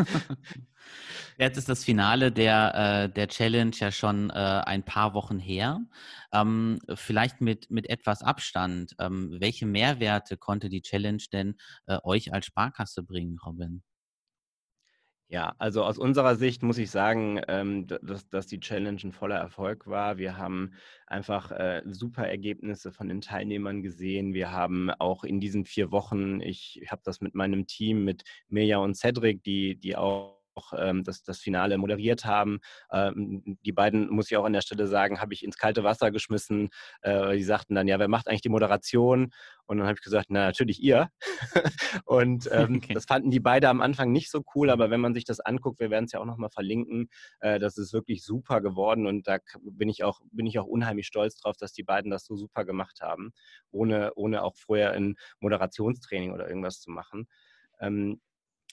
Jetzt 1.37 1.57
ist 1.57 1.69
das 1.69 1.83
Finale 1.83 2.31
der, 2.31 3.03
äh, 3.05 3.13
der 3.13 3.27
Challenge 3.27 3.71
ja 3.75 3.91
schon 3.91 4.29
äh, 4.31 4.33
ein 4.33 4.83
paar 4.83 5.13
Wochen 5.13 5.37
her. 5.37 5.79
Ähm, 6.33 6.79
vielleicht 6.95 7.39
mit, 7.39 7.69
mit 7.69 7.87
etwas 7.89 8.23
Abstand. 8.23 8.95
Ähm, 8.99 9.37
welche 9.39 9.65
Mehrwerte 9.65 10.37
konnte 10.37 10.69
die 10.69 10.81
Challenge 10.81 11.23
denn 11.31 11.55
äh, 11.85 11.99
euch 12.03 12.33
als 12.33 12.47
Sparkasse 12.47 13.03
bringen, 13.03 13.37
Robin? 13.45 13.83
Ja, 15.31 15.53
also 15.59 15.83
aus 15.83 15.99
unserer 15.99 16.35
Sicht 16.35 16.63
muss 16.63 16.79
ich 16.79 16.89
sagen, 16.89 17.39
ähm, 17.47 17.85
dass, 17.85 18.27
dass 18.29 18.47
die 18.47 18.59
Challenge 18.59 18.99
ein 19.03 19.11
voller 19.11 19.35
Erfolg 19.37 19.85
war. 19.85 20.17
Wir 20.17 20.37
haben 20.37 20.73
einfach 21.05 21.51
äh, 21.51 21.83
super 21.85 22.27
Ergebnisse 22.27 22.91
von 22.91 23.09
den 23.09 23.21
Teilnehmern 23.21 23.83
gesehen. 23.83 24.33
Wir 24.33 24.51
haben 24.51 24.89
auch 24.89 25.23
in 25.23 25.39
diesen 25.39 25.65
vier 25.65 25.91
Wochen, 25.91 26.41
ich 26.41 26.81
habe 26.89 27.03
das 27.05 27.21
mit 27.21 27.35
meinem 27.35 27.67
Team, 27.67 28.05
mit 28.05 28.23
Mirja 28.47 28.79
und 28.79 28.95
Cedric, 28.95 29.43
die, 29.43 29.75
die 29.75 29.95
auch 29.95 30.38
ähm, 30.77 31.03
das, 31.03 31.23
das 31.23 31.39
Finale 31.39 31.77
moderiert 31.77 32.25
haben. 32.25 32.59
Ähm, 32.91 33.57
die 33.65 33.71
beiden, 33.71 34.09
muss 34.09 34.29
ich 34.31 34.37
auch 34.37 34.45
an 34.45 34.53
der 34.53 34.61
Stelle 34.61 34.87
sagen, 34.87 35.21
habe 35.21 35.33
ich 35.33 35.43
ins 35.43 35.57
kalte 35.57 35.83
Wasser 35.83 36.11
geschmissen. 36.11 36.69
Äh, 37.01 37.37
die 37.37 37.43
sagten 37.43 37.75
dann, 37.75 37.87
ja, 37.87 37.99
wer 37.99 38.07
macht 38.07 38.27
eigentlich 38.27 38.41
die 38.41 38.49
Moderation? 38.49 39.31
Und 39.69 39.77
dann 39.77 39.85
habe 39.85 39.97
ich 39.97 40.03
gesagt, 40.03 40.27
na, 40.29 40.47
natürlich 40.47 40.81
ihr. 40.81 41.11
und 42.05 42.49
ähm, 42.51 42.77
okay. 42.77 42.95
das 42.95 43.05
fanden 43.05 43.29
die 43.29 43.39
beide 43.39 43.69
am 43.69 43.81
Anfang 43.81 44.11
nicht 44.11 44.31
so 44.31 44.43
cool, 44.55 44.71
aber 44.71 44.89
wenn 44.89 44.99
man 44.99 45.13
sich 45.13 45.25
das 45.25 45.39
anguckt, 45.39 45.79
wir 45.79 45.91
werden 45.91 46.05
es 46.05 46.11
ja 46.11 46.19
auch 46.19 46.25
nochmal 46.25 46.49
verlinken, 46.49 47.09
äh, 47.39 47.59
das 47.59 47.77
ist 47.77 47.93
wirklich 47.93 48.23
super 48.23 48.61
geworden 48.61 49.05
und 49.05 49.27
da 49.27 49.37
bin 49.61 49.87
ich 49.87 50.03
auch, 50.03 50.21
bin 50.31 50.47
ich 50.47 50.57
auch 50.57 50.65
unheimlich 50.65 51.05
stolz 51.05 51.35
drauf, 51.35 51.55
dass 51.55 51.71
die 51.71 51.83
beiden 51.83 52.09
das 52.09 52.25
so 52.25 52.35
super 52.35 52.65
gemacht 52.65 53.01
haben, 53.01 53.31
ohne, 53.69 54.11
ohne 54.15 54.43
auch 54.43 54.55
vorher 54.57 54.93
ein 54.93 55.15
Moderationstraining 55.39 56.31
oder 56.31 56.47
irgendwas 56.47 56.79
zu 56.79 56.89
machen. 56.89 57.27
Ähm, 57.79 58.19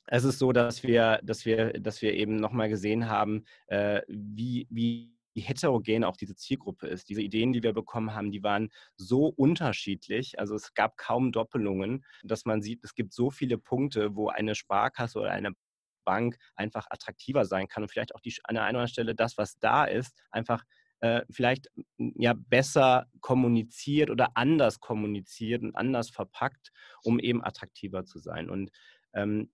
es 0.07 0.25
ist 0.25 0.39
so, 0.39 0.53
dass 0.53 0.83
wir, 0.83 1.21
dass 1.23 1.45
wir, 1.45 1.73
dass 1.75 2.03
wir 2.03 2.15
eben 2.15 2.37
nochmal 2.37 2.69
gesehen 2.69 3.09
haben, 3.09 3.45
äh, 3.67 4.03
wie, 4.09 4.67
wie 4.71 5.17
heterogen 5.35 6.05
auch 6.05 6.17
diese 6.17 6.35
Zielgruppe 6.35 6.87
ist. 6.87 7.09
Diese 7.09 7.21
Ideen, 7.21 7.53
die 7.53 7.63
wir 7.63 7.73
bekommen 7.73 8.15
haben, 8.15 8.31
die 8.31 8.43
waren 8.43 8.71
so 8.97 9.27
unterschiedlich. 9.27 10.39
Also 10.39 10.55
es 10.55 10.73
gab 10.75 10.97
kaum 10.97 11.33
Doppelungen, 11.33 12.05
dass 12.23 12.45
man 12.45 12.63
sieht, 12.63 12.83
es 12.85 12.95
gibt 12.95 13.13
so 13.13 13.31
viele 13.31 13.59
Punkte, 13.59 14.17
wo 14.17 14.29
eine 14.29 14.55
Sparkasse 14.55 15.19
oder 15.19 15.33
eine 15.33 15.53
Bank 16.05 16.37
einfach 16.55 16.87
attraktiver 16.89 17.45
sein 17.45 17.69
kann 17.69 17.83
und 17.83 17.91
vielleicht 17.91 18.15
auch 18.15 18.21
die, 18.21 18.35
an 18.45 18.55
der 18.55 18.63
einen 18.63 18.77
oder 18.77 18.81
anderen 18.81 18.89
Stelle 18.89 19.15
das, 19.15 19.37
was 19.37 19.59
da 19.59 19.85
ist, 19.85 20.17
einfach 20.31 20.63
äh, 21.01 21.23
vielleicht 21.31 21.69
ja 21.99 22.33
besser 22.35 23.07
kommuniziert 23.21 24.09
oder 24.09 24.31
anders 24.35 24.81
kommuniziert 24.81 25.63
und 25.63 25.75
anders 25.75 26.09
verpackt, 26.09 26.71
um 27.03 27.19
eben 27.19 27.45
attraktiver 27.45 28.05
zu 28.05 28.19
sein. 28.19 28.49
Und 28.49 28.71
ähm, 29.13 29.51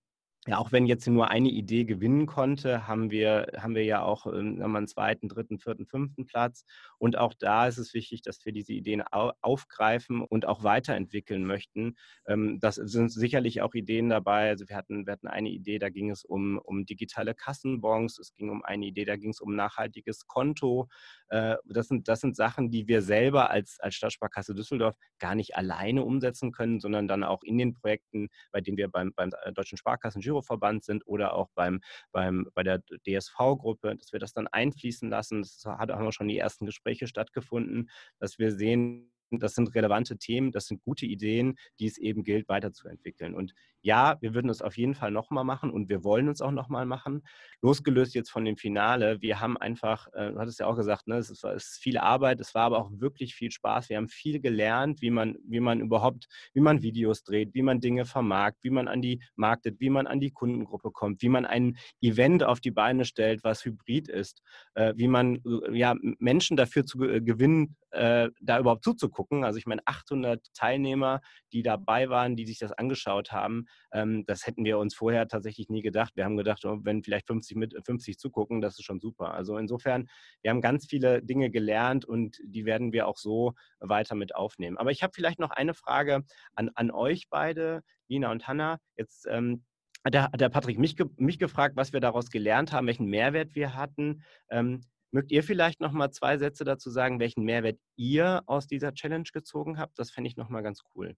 ja, 0.47 0.57
auch 0.57 0.71
wenn 0.73 0.85
jetzt 0.85 1.07
nur 1.07 1.29
eine 1.29 1.49
Idee 1.49 1.85
gewinnen 1.85 2.25
konnte, 2.25 2.85
haben 2.87 3.11
wir, 3.11 3.47
haben 3.57 3.75
wir 3.75 3.85
ja 3.85 4.01
auch 4.01 4.25
ähm, 4.27 4.61
einen 4.61 4.87
zweiten, 4.87 5.29
dritten, 5.29 5.57
vierten, 5.57 5.85
fünften 5.85 6.25
Platz. 6.25 6.65
Und 7.03 7.17
auch 7.17 7.33
da 7.33 7.67
ist 7.67 7.79
es 7.79 7.93
wichtig, 7.93 8.21
dass 8.21 8.45
wir 8.45 8.53
diese 8.53 8.71
Ideen 8.71 9.03
aufgreifen 9.11 10.21
und 10.21 10.45
auch 10.45 10.63
weiterentwickeln 10.63 11.45
möchten. 11.45 11.97
Ähm, 12.25 12.61
das 12.61 12.75
sind 12.75 13.11
sicherlich 13.11 13.61
auch 13.61 13.73
Ideen 13.73 14.07
dabei. 14.07 14.47
Also 14.47 14.69
wir 14.69 14.77
hatten, 14.77 15.05
wir 15.05 15.11
hatten 15.11 15.27
eine 15.27 15.49
Idee, 15.49 15.79
da 15.79 15.89
ging 15.89 16.11
es 16.11 16.23
um, 16.23 16.57
um 16.59 16.85
digitale 16.85 17.35
Kassenbons. 17.35 18.19
Es 18.19 18.33
ging 18.35 18.49
um 18.49 18.63
eine 18.63 18.85
Idee, 18.85 19.03
da 19.03 19.17
ging 19.17 19.31
es 19.31 19.41
um 19.41 19.53
nachhaltiges 19.53 20.27
Konto. 20.27 20.87
Äh, 21.27 21.57
das, 21.65 21.89
sind, 21.89 22.07
das 22.07 22.21
sind 22.21 22.37
Sachen, 22.37 22.71
die 22.71 22.87
wir 22.87 23.01
selber 23.01 23.49
als, 23.49 23.81
als 23.81 23.95
Stadtsparkasse 23.95 24.55
Düsseldorf 24.55 24.95
gar 25.19 25.35
nicht 25.35 25.57
alleine 25.57 26.05
umsetzen 26.05 26.53
können, 26.53 26.79
sondern 26.79 27.09
dann 27.09 27.25
auch 27.25 27.43
in 27.43 27.57
den 27.57 27.73
Projekten, 27.73 28.29
bei 28.53 28.61
denen 28.61 28.77
wir 28.77 28.87
beim, 28.87 29.11
beim 29.13 29.31
äh, 29.43 29.51
Deutschen 29.51 29.77
Sparkassen 29.77 30.21
Giroverband 30.21 30.85
sind 30.85 31.05
oder 31.05 31.33
auch 31.33 31.49
beim, 31.53 31.81
beim, 32.13 32.47
bei 32.53 32.63
der 32.63 32.81
DSV-Gruppe, 33.05 33.97
dass 33.97 34.13
wir 34.13 34.21
das 34.21 34.31
dann 34.31 34.47
einfließen 34.47 35.09
lassen. 35.09 35.41
Das 35.41 35.65
haben 35.65 36.05
wir 36.05 36.13
schon 36.13 36.29
die 36.29 36.37
ersten 36.37 36.65
Gespräche 36.65 36.92
stattgefunden, 37.07 37.89
dass 38.19 38.39
wir 38.39 38.51
sehen, 38.51 39.12
das 39.39 39.55
sind 39.55 39.73
relevante 39.75 40.17
Themen, 40.17 40.51
das 40.51 40.67
sind 40.67 40.81
gute 40.83 41.05
Ideen, 41.05 41.55
die 41.79 41.87
es 41.87 41.97
eben 41.97 42.23
gilt 42.23 42.47
weiterzuentwickeln. 42.49 43.33
Und 43.33 43.53
ja, 43.83 44.15
wir 44.21 44.33
würden 44.33 44.49
es 44.49 44.61
auf 44.61 44.77
jeden 44.77 44.95
Fall 44.95 45.11
nochmal 45.11 45.43
machen 45.43 45.69
und 45.69 45.89
wir 45.89 46.05
wollen 46.05 46.29
es 46.29 46.41
auch 46.41 46.51
nochmal 46.51 46.85
machen. 46.85 47.21
Losgelöst 47.61 48.15
jetzt 48.15 48.31
von 48.31 48.45
dem 48.45 48.55
Finale, 48.55 49.21
wir 49.21 49.41
haben 49.41 49.57
einfach, 49.57 50.07
äh, 50.13 50.31
du 50.31 50.39
hattest 50.39 50.61
ja 50.61 50.67
auch 50.67 50.77
gesagt, 50.77 51.07
ne, 51.07 51.17
es, 51.17 51.29
ist, 51.29 51.43
es 51.43 51.73
ist 51.73 51.83
viel 51.83 51.97
Arbeit, 51.97 52.39
es 52.39 52.55
war 52.55 52.63
aber 52.63 52.79
auch 52.79 52.91
wirklich 52.93 53.35
viel 53.35 53.51
Spaß. 53.51 53.89
Wir 53.89 53.97
haben 53.97 54.07
viel 54.07 54.39
gelernt, 54.39 55.01
wie 55.01 55.09
man, 55.09 55.35
wie 55.45 55.59
man 55.59 55.81
überhaupt, 55.81 56.27
wie 56.53 56.61
man 56.61 56.81
Videos 56.81 57.23
dreht, 57.23 57.53
wie 57.53 57.61
man 57.61 57.81
Dinge 57.81 58.05
vermarkt, 58.05 58.63
wie 58.63 58.69
man 58.69 58.87
an 58.87 59.01
die 59.01 59.21
marktet, 59.35 59.81
wie 59.81 59.89
man 59.89 60.07
an 60.07 60.21
die 60.21 60.31
Kundengruppe 60.31 60.91
kommt, 60.91 61.21
wie 61.21 61.29
man 61.29 61.45
ein 61.45 61.77
Event 62.01 62.43
auf 62.43 62.61
die 62.61 62.71
Beine 62.71 63.03
stellt, 63.03 63.43
was 63.43 63.65
hybrid 63.65 64.07
ist, 64.07 64.41
äh, 64.75 64.93
wie 64.95 65.09
man 65.09 65.41
äh, 65.45 65.77
ja, 65.77 65.93
Menschen 66.19 66.55
dafür 66.55 66.85
zu 66.85 66.97
gewinnen, 66.99 67.75
da 67.95 68.59
überhaupt 68.59 68.83
zuzugucken. 68.83 69.22
Also 69.31 69.57
ich 69.57 69.65
meine, 69.65 69.81
800 69.85 70.53
Teilnehmer, 70.53 71.21
die 71.51 71.63
dabei 71.63 72.09
waren, 72.09 72.35
die 72.35 72.45
sich 72.45 72.59
das 72.59 72.71
angeschaut 72.71 73.31
haben, 73.31 73.65
ähm, 73.91 74.25
das 74.25 74.45
hätten 74.45 74.65
wir 74.65 74.77
uns 74.77 74.95
vorher 74.95 75.27
tatsächlich 75.27 75.69
nie 75.69 75.81
gedacht. 75.81 76.15
Wir 76.15 76.25
haben 76.25 76.37
gedacht, 76.37 76.65
oh, 76.65 76.79
wenn 76.83 77.03
vielleicht 77.03 77.27
50 77.27 77.57
mit 77.57 77.75
50 77.85 78.17
zugucken, 78.17 78.61
das 78.61 78.77
ist 78.77 78.85
schon 78.85 78.99
super. 78.99 79.33
Also 79.33 79.57
insofern, 79.57 80.09
wir 80.41 80.51
haben 80.51 80.61
ganz 80.61 80.85
viele 80.87 81.21
Dinge 81.21 81.49
gelernt 81.49 82.05
und 82.05 82.37
die 82.45 82.65
werden 82.65 82.93
wir 82.93 83.07
auch 83.07 83.17
so 83.17 83.53
weiter 83.79 84.15
mit 84.15 84.35
aufnehmen. 84.35 84.77
Aber 84.77 84.91
ich 84.91 85.03
habe 85.03 85.13
vielleicht 85.15 85.39
noch 85.39 85.51
eine 85.51 85.73
Frage 85.73 86.23
an, 86.55 86.69
an 86.75 86.91
euch 86.91 87.29
beide, 87.29 87.83
Lina 88.07 88.31
und 88.31 88.47
Hanna. 88.47 88.79
Jetzt 88.95 89.27
ähm, 89.29 89.63
hat 90.03 90.13
der, 90.13 90.23
hat 90.23 90.41
der 90.41 90.49
Patrick 90.49 90.79
mich, 90.79 90.95
mich 91.17 91.39
gefragt, 91.39 91.75
was 91.75 91.93
wir 91.93 91.99
daraus 91.99 92.29
gelernt 92.29 92.73
haben, 92.73 92.87
welchen 92.87 93.07
Mehrwert 93.07 93.55
wir 93.55 93.75
hatten. 93.75 94.23
Ähm, 94.49 94.81
Mögt 95.13 95.31
ihr 95.31 95.43
vielleicht 95.43 95.79
noch 95.79 95.91
mal 95.91 96.09
zwei 96.09 96.39
Sätze 96.39 96.63
dazu 96.63 96.89
sagen, 96.89 97.19
welchen 97.19 97.43
Mehrwert 97.43 97.79
ihr 97.95 98.41
aus 98.47 98.65
dieser 98.65 98.95
Challenge 98.95 99.29
gezogen 99.31 99.77
habt? 99.77 99.99
Das 99.99 100.09
fände 100.09 100.27
ich 100.27 100.37
noch 100.37 100.49
mal 100.49 100.63
ganz 100.63 100.81
cool. 100.95 101.15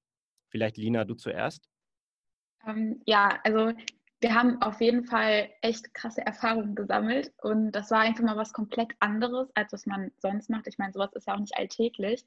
Vielleicht 0.49 0.75
Lina, 0.75 1.05
du 1.05 1.15
zuerst. 1.15 1.69
Ähm, 2.67 3.01
ja, 3.05 3.39
also 3.45 3.71
wir 4.19 4.35
haben 4.35 4.61
auf 4.61 4.81
jeden 4.81 5.05
Fall 5.05 5.49
echt 5.61 5.93
krasse 5.93 6.25
Erfahrungen 6.25 6.75
gesammelt 6.75 7.31
und 7.41 7.71
das 7.71 7.89
war 7.89 8.01
einfach 8.01 8.25
mal 8.25 8.35
was 8.35 8.51
komplett 8.51 8.91
anderes, 8.99 9.49
als 9.55 9.71
was 9.71 9.85
man 9.85 10.11
sonst 10.17 10.49
macht. 10.49 10.67
Ich 10.67 10.77
meine, 10.77 10.91
sowas 10.91 11.13
ist 11.13 11.27
ja 11.27 11.35
auch 11.35 11.39
nicht 11.39 11.55
alltäglich. 11.55 12.25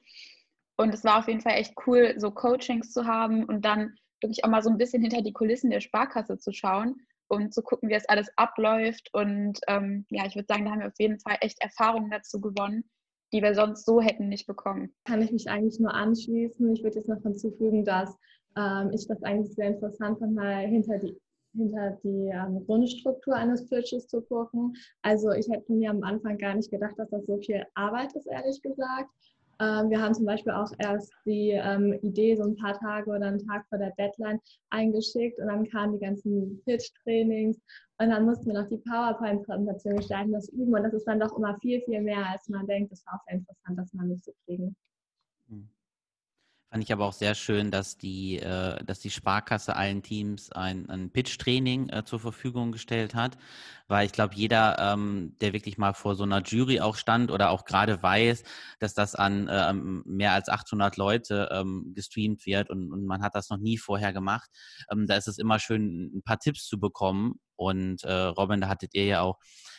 Und 0.76 0.94
es 0.94 1.04
war 1.04 1.18
auf 1.18 1.28
jeden 1.28 1.42
Fall 1.42 1.58
echt 1.58 1.74
cool, 1.86 2.14
so 2.16 2.30
Coachings 2.30 2.94
zu 2.94 3.04
haben 3.04 3.44
und 3.44 3.66
dann 3.66 3.94
wirklich 4.22 4.42
auch 4.42 4.48
mal 4.48 4.62
so 4.62 4.70
ein 4.70 4.78
bisschen 4.78 5.02
hinter 5.02 5.20
die 5.20 5.34
Kulissen 5.34 5.68
der 5.68 5.80
Sparkasse 5.80 6.38
zu 6.38 6.50
schauen 6.50 7.02
und 7.28 7.54
zu 7.54 7.62
gucken, 7.62 7.88
wie 7.88 7.94
es 7.94 8.08
alles 8.08 8.28
abläuft. 8.36 9.10
Und 9.12 9.58
ähm, 9.68 10.06
ja, 10.10 10.26
ich 10.26 10.34
würde 10.34 10.46
sagen, 10.48 10.64
da 10.64 10.72
haben 10.72 10.80
wir 10.80 10.88
auf 10.88 10.98
jeden 10.98 11.20
Fall 11.20 11.36
echt 11.40 11.60
Erfahrungen 11.62 12.10
dazu 12.10 12.40
gewonnen, 12.40 12.84
die 13.32 13.42
wir 13.42 13.54
sonst 13.54 13.84
so 13.84 14.00
hätten 14.00 14.28
nicht 14.28 14.46
bekommen. 14.46 14.94
Kann 15.04 15.22
ich 15.22 15.32
mich 15.32 15.48
eigentlich 15.48 15.78
nur 15.80 15.94
anschließen. 15.94 16.72
Ich 16.72 16.82
würde 16.82 16.96
jetzt 16.96 17.08
noch 17.08 17.22
hinzufügen, 17.22 17.84
dass 17.84 18.16
ähm, 18.56 18.90
ich 18.92 19.06
das 19.06 19.22
eigentlich 19.22 19.54
sehr 19.54 19.68
interessant 19.68 20.18
fand, 20.18 20.34
mal 20.34 20.66
hinter 20.66 20.98
die 20.98 21.18
hinter 21.54 21.98
die 22.04 22.30
ähm, 22.32 22.64
Grundstruktur 22.66 23.34
eines 23.34 23.68
Pitches 23.68 24.06
zu 24.06 24.20
gucken. 24.22 24.74
Also 25.02 25.32
ich 25.32 25.48
hätte 25.48 25.72
mir 25.72 25.90
am 25.90 26.02
Anfang 26.02 26.38
gar 26.38 26.54
nicht 26.54 26.70
gedacht, 26.70 26.94
dass 26.98 27.10
das 27.10 27.26
so 27.26 27.38
viel 27.38 27.64
Arbeit 27.74 28.14
ist, 28.14 28.26
ehrlich 28.26 28.60
gesagt. 28.62 29.10
Ähm, 29.60 29.90
wir 29.90 30.00
haben 30.00 30.14
zum 30.14 30.24
Beispiel 30.24 30.52
auch 30.52 30.70
erst 30.78 31.12
die 31.24 31.50
ähm, 31.50 31.98
Idee 32.02 32.36
so 32.36 32.44
ein 32.44 32.56
paar 32.56 32.78
Tage 32.78 33.10
oder 33.10 33.26
einen 33.26 33.44
Tag 33.46 33.66
vor 33.68 33.78
der 33.78 33.92
Deadline 33.98 34.40
eingeschickt 34.70 35.38
und 35.40 35.48
dann 35.48 35.68
kamen 35.68 35.94
die 35.94 36.04
ganzen 36.04 36.62
Pitch-Trainings 36.64 37.58
und 37.98 38.10
dann 38.10 38.24
mussten 38.24 38.46
wir 38.46 38.60
noch 38.60 38.68
die 38.68 38.78
PowerPoint-Präsentation 38.78 39.96
gestalten, 39.96 40.32
das 40.32 40.48
üben 40.50 40.74
und 40.74 40.82
das 40.84 40.94
ist 40.94 41.08
dann 41.08 41.18
doch 41.18 41.36
immer 41.36 41.58
viel, 41.60 41.80
viel 41.82 42.00
mehr, 42.00 42.24
als 42.26 42.48
man 42.48 42.66
denkt. 42.66 42.92
Das 42.92 43.04
war 43.06 43.14
auch 43.14 43.24
sehr 43.26 43.38
interessant, 43.38 43.78
das 43.78 43.92
mal 43.94 44.06
nicht 44.06 44.24
zu 44.24 44.32
kriegen. 44.44 44.66
Mhm. 44.66 44.87
Fand 46.70 46.84
ich 46.84 46.92
aber 46.92 47.06
auch 47.06 47.14
sehr 47.14 47.34
schön, 47.34 47.70
dass 47.70 47.96
die, 47.96 48.38
äh, 48.40 48.84
dass 48.84 49.00
die 49.00 49.10
Sparkasse 49.10 49.74
allen 49.74 50.02
Teams 50.02 50.52
ein, 50.52 50.90
ein 50.90 51.10
Pitch-Training 51.10 51.88
äh, 51.88 52.04
zur 52.04 52.20
Verfügung 52.20 52.72
gestellt 52.72 53.14
hat, 53.14 53.38
weil 53.86 54.04
ich 54.04 54.12
glaube, 54.12 54.34
jeder, 54.34 54.78
ähm, 54.78 55.34
der 55.40 55.54
wirklich 55.54 55.78
mal 55.78 55.94
vor 55.94 56.14
so 56.14 56.24
einer 56.24 56.42
Jury 56.42 56.80
auch 56.80 56.96
stand 56.96 57.30
oder 57.30 57.48
auch 57.50 57.64
gerade 57.64 58.02
weiß, 58.02 58.42
dass 58.80 58.92
das 58.92 59.14
an 59.14 59.48
äh, 59.48 59.72
mehr 59.72 60.32
als 60.32 60.50
800 60.50 60.98
Leute 60.98 61.48
ähm, 61.52 61.92
gestreamt 61.94 62.44
wird 62.44 62.68
und, 62.68 62.92
und 62.92 63.06
man 63.06 63.22
hat 63.22 63.34
das 63.34 63.48
noch 63.48 63.58
nie 63.58 63.78
vorher 63.78 64.12
gemacht, 64.12 64.50
ähm, 64.92 65.06
da 65.06 65.16
ist 65.16 65.28
es 65.28 65.38
immer 65.38 65.58
schön, 65.58 66.12
ein 66.14 66.22
paar 66.22 66.38
Tipps 66.38 66.66
zu 66.66 66.78
bekommen. 66.78 67.40
Und 67.56 68.04
äh, 68.04 68.12
Robin, 68.12 68.60
da 68.60 68.68
hattet 68.68 68.94
ihr 68.94 69.04
ja 69.06 69.20
auch 69.22 69.38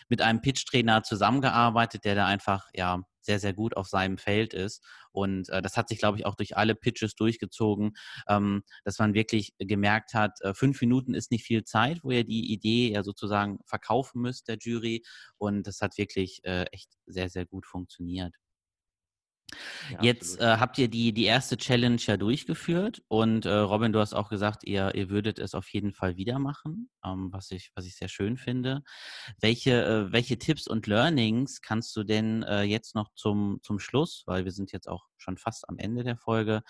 mit 0.10 0.22
einem 0.22 0.42
Pitch-Trainer 0.42 1.04
zusammengearbeitet, 1.04 2.06
der 2.06 2.16
da 2.16 2.26
einfach 2.26 2.68
ja 2.74 3.02
sehr, 3.22 3.40
sehr 3.40 3.54
gut 3.54 3.78
auf 3.78 3.88
seinem 3.88 4.18
Feld 4.18 4.54
ist. 4.54 4.84
Und 5.12 5.50
äh, 5.50 5.62
das 5.62 5.78
hat 5.78 5.90
sich, 5.90 6.00
glaube 6.00 6.18
ich, 6.18 6.26
auch 6.26 6.36
durch 6.36 6.58
alle 6.58 6.76
Pitches 6.76 7.16
durchgezogen, 7.16 7.92
ähm, 8.28 8.64
dass 8.84 9.00
man 9.00 9.14
wirklich 9.14 9.54
gemerkt 9.60 10.14
hat, 10.14 10.42
äh, 10.42 10.54
fünf 10.54 10.82
Minuten 10.82 11.14
ist 11.14 11.32
nicht 11.32 11.44
viel 11.46 11.64
Zeit, 11.64 12.04
wo 12.04 12.12
ihr 12.12 12.24
die 12.24 12.52
Idee 12.52 12.92
ja 12.92 13.04
sozusagen 13.04 13.60
verkaufen 13.66 14.22
müsst, 14.22 14.48
der 14.48 14.58
Jury. 14.60 15.04
Und 15.38 15.68
das 15.68 15.82
hat 15.82 15.98
wirklich 15.98 16.42
äh, 16.44 16.64
echt 16.72 16.90
sehr, 17.06 17.30
sehr 17.30 17.46
gut 17.46 17.66
funktioniert. 17.66 18.34
Ja, 19.92 20.00
Jetzt 20.02 20.40
äh, 20.40 20.58
habt 20.58 20.78
ihr 20.78 20.88
die, 20.88 21.14
die 21.14 21.26
erste 21.26 21.58
Challenge 21.58 22.00
ja 22.00 22.18
durchgeführt 22.18 23.02
und 23.08 23.46
äh, 23.46 23.54
Robin, 23.54 23.92
du 23.92 24.00
hast 24.00 24.14
auch 24.14 24.30
gesagt, 24.30 24.64
ihr, 24.64 24.94
ihr 24.96 25.10
würdet 25.10 25.40
es 25.40 25.54
auf 25.54 25.68
jeden 25.70 25.94
Fall 25.94 26.18
wieder 26.18 26.40
machen, 26.40 26.90
ähm, 27.04 27.30
was, 27.32 27.52
ich, 27.52 27.72
was 27.76 27.86
ich 27.86 27.96
sehr 27.96 28.08
schön 28.08 28.38
finde. 28.38 28.84
Welche, 29.40 29.84
äh, 29.84 30.12
welche 30.12 30.38
Tipps 30.38 30.68
und 30.68 30.88
Learnings 30.88 31.62
kannst 31.62 31.96
du 31.96 32.04
denn 32.04 32.44
äh, 32.44 32.64
jetzt 32.64 32.96
noch 32.96 33.10
zum, 33.16 33.60
zum 33.62 33.80
Schluss, 33.80 34.24
weil 34.26 34.46
wir 34.46 34.52
sind 34.52 34.72
jetzt 34.72 34.88
auch 34.88 35.06
schon 35.18 35.38
fast 35.38 35.68
am 35.70 35.78
Ende 35.78 36.04
der 36.04 36.18
Folge, 36.18 36.62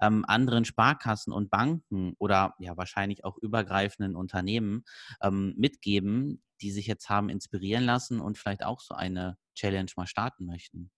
ähm, 0.00 0.24
anderen 0.26 0.64
Sparkassen 0.64 1.32
und 1.32 1.50
Banken 1.50 2.14
oder 2.18 2.54
ja 2.58 2.76
wahrscheinlich 2.76 3.24
auch 3.24 3.36
übergreifenden 3.38 4.16
Unternehmen 4.16 4.84
ähm, 5.22 5.54
mitgeben, 5.56 6.42
die 6.60 6.70
sich 6.70 6.86
jetzt 6.86 7.08
haben 7.08 7.28
inspirieren 7.28 7.84
lassen 7.84 8.20
und 8.20 8.38
vielleicht 8.38 8.64
auch 8.64 8.80
so 8.80 8.94
eine 8.94 9.36
Challenge 9.54 9.90
mal 9.96 10.06
starten 10.06 10.46
möchten? 10.46 10.90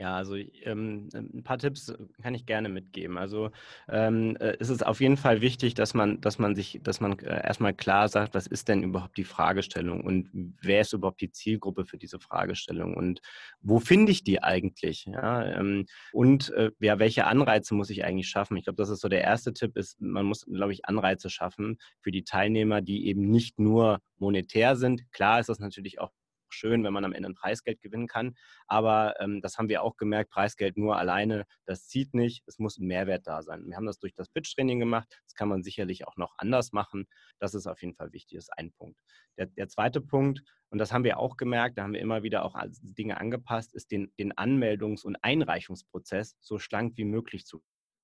Ja, 0.00 0.16
also 0.16 0.34
ähm, 0.34 1.10
ein 1.12 1.42
paar 1.42 1.58
Tipps 1.58 1.92
kann 2.22 2.34
ich 2.34 2.46
gerne 2.46 2.70
mitgeben. 2.70 3.18
Also 3.18 3.50
ähm, 3.86 4.34
äh, 4.40 4.56
es 4.58 4.70
ist 4.70 4.84
auf 4.86 4.98
jeden 5.02 5.18
Fall 5.18 5.42
wichtig, 5.42 5.74
dass 5.74 5.92
man, 5.92 6.22
dass 6.22 6.38
man 6.38 6.54
sich, 6.56 6.80
dass 6.82 7.02
man 7.02 7.18
äh, 7.18 7.46
erstmal 7.46 7.74
klar 7.74 8.08
sagt, 8.08 8.34
was 8.34 8.46
ist 8.46 8.68
denn 8.68 8.82
überhaupt 8.82 9.18
die 9.18 9.24
Fragestellung 9.24 10.00
und 10.02 10.30
wer 10.32 10.80
ist 10.80 10.94
überhaupt 10.94 11.20
die 11.20 11.30
Zielgruppe 11.32 11.84
für 11.84 11.98
diese 11.98 12.18
Fragestellung 12.18 12.94
und 12.96 13.20
wo 13.60 13.78
finde 13.78 14.10
ich 14.10 14.24
die 14.24 14.42
eigentlich? 14.42 15.04
Ja, 15.04 15.44
ähm, 15.44 15.84
und 16.12 16.48
äh, 16.54 16.70
ja, 16.80 16.98
welche 16.98 17.26
Anreize 17.26 17.74
muss 17.74 17.90
ich 17.90 18.02
eigentlich 18.02 18.28
schaffen? 18.30 18.56
Ich 18.56 18.64
glaube, 18.64 18.78
das 18.78 18.88
ist 18.88 19.00
so 19.02 19.08
der 19.08 19.20
erste 19.22 19.52
Tipp, 19.52 19.76
ist, 19.76 20.00
man 20.00 20.24
muss, 20.24 20.46
glaube 20.46 20.72
ich, 20.72 20.86
Anreize 20.86 21.28
schaffen 21.28 21.76
für 22.00 22.10
die 22.10 22.24
Teilnehmer, 22.24 22.80
die 22.80 23.06
eben 23.06 23.28
nicht 23.30 23.58
nur 23.58 24.00
monetär 24.18 24.76
sind. 24.76 25.12
Klar 25.12 25.40
ist 25.40 25.50
das 25.50 25.58
natürlich 25.58 26.00
auch 26.00 26.10
schön, 26.54 26.84
wenn 26.84 26.92
man 26.92 27.04
am 27.04 27.12
Ende 27.12 27.28
ein 27.28 27.34
Preisgeld 27.34 27.80
gewinnen 27.80 28.06
kann. 28.06 28.34
Aber 28.66 29.14
ähm, 29.20 29.40
das 29.40 29.58
haben 29.58 29.68
wir 29.68 29.82
auch 29.82 29.96
gemerkt, 29.96 30.30
Preisgeld 30.30 30.76
nur 30.76 30.96
alleine, 30.96 31.44
das 31.64 31.86
zieht 31.86 32.14
nicht. 32.14 32.42
Es 32.46 32.58
muss 32.58 32.78
ein 32.78 32.86
Mehrwert 32.86 33.26
da 33.26 33.42
sein. 33.42 33.66
Wir 33.66 33.76
haben 33.76 33.86
das 33.86 33.98
durch 33.98 34.14
das 34.14 34.28
Pitch-Training 34.28 34.78
gemacht. 34.78 35.08
Das 35.24 35.34
kann 35.34 35.48
man 35.48 35.62
sicherlich 35.62 36.06
auch 36.06 36.16
noch 36.16 36.34
anders 36.38 36.72
machen. 36.72 37.06
Das 37.38 37.54
ist 37.54 37.66
auf 37.66 37.80
jeden 37.82 37.94
Fall 37.94 38.12
wichtig, 38.12 38.36
das 38.36 38.44
ist 38.44 38.58
ein 38.58 38.72
Punkt. 38.72 39.00
Der, 39.38 39.46
der 39.46 39.68
zweite 39.68 40.00
Punkt, 40.00 40.42
und 40.70 40.78
das 40.78 40.92
haben 40.92 41.04
wir 41.04 41.18
auch 41.18 41.36
gemerkt, 41.36 41.78
da 41.78 41.82
haben 41.82 41.94
wir 41.94 42.00
immer 42.00 42.22
wieder 42.22 42.44
auch 42.44 42.54
Dinge 42.82 43.18
angepasst, 43.18 43.74
ist 43.74 43.90
den, 43.90 44.12
den 44.18 44.32
Anmeldungs- 44.32 45.04
und 45.04 45.16
Einreichungsprozess 45.22 46.36
so 46.40 46.58
schlank 46.58 46.96
wie 46.96 47.04
möglich 47.04 47.44
zu 47.44 47.62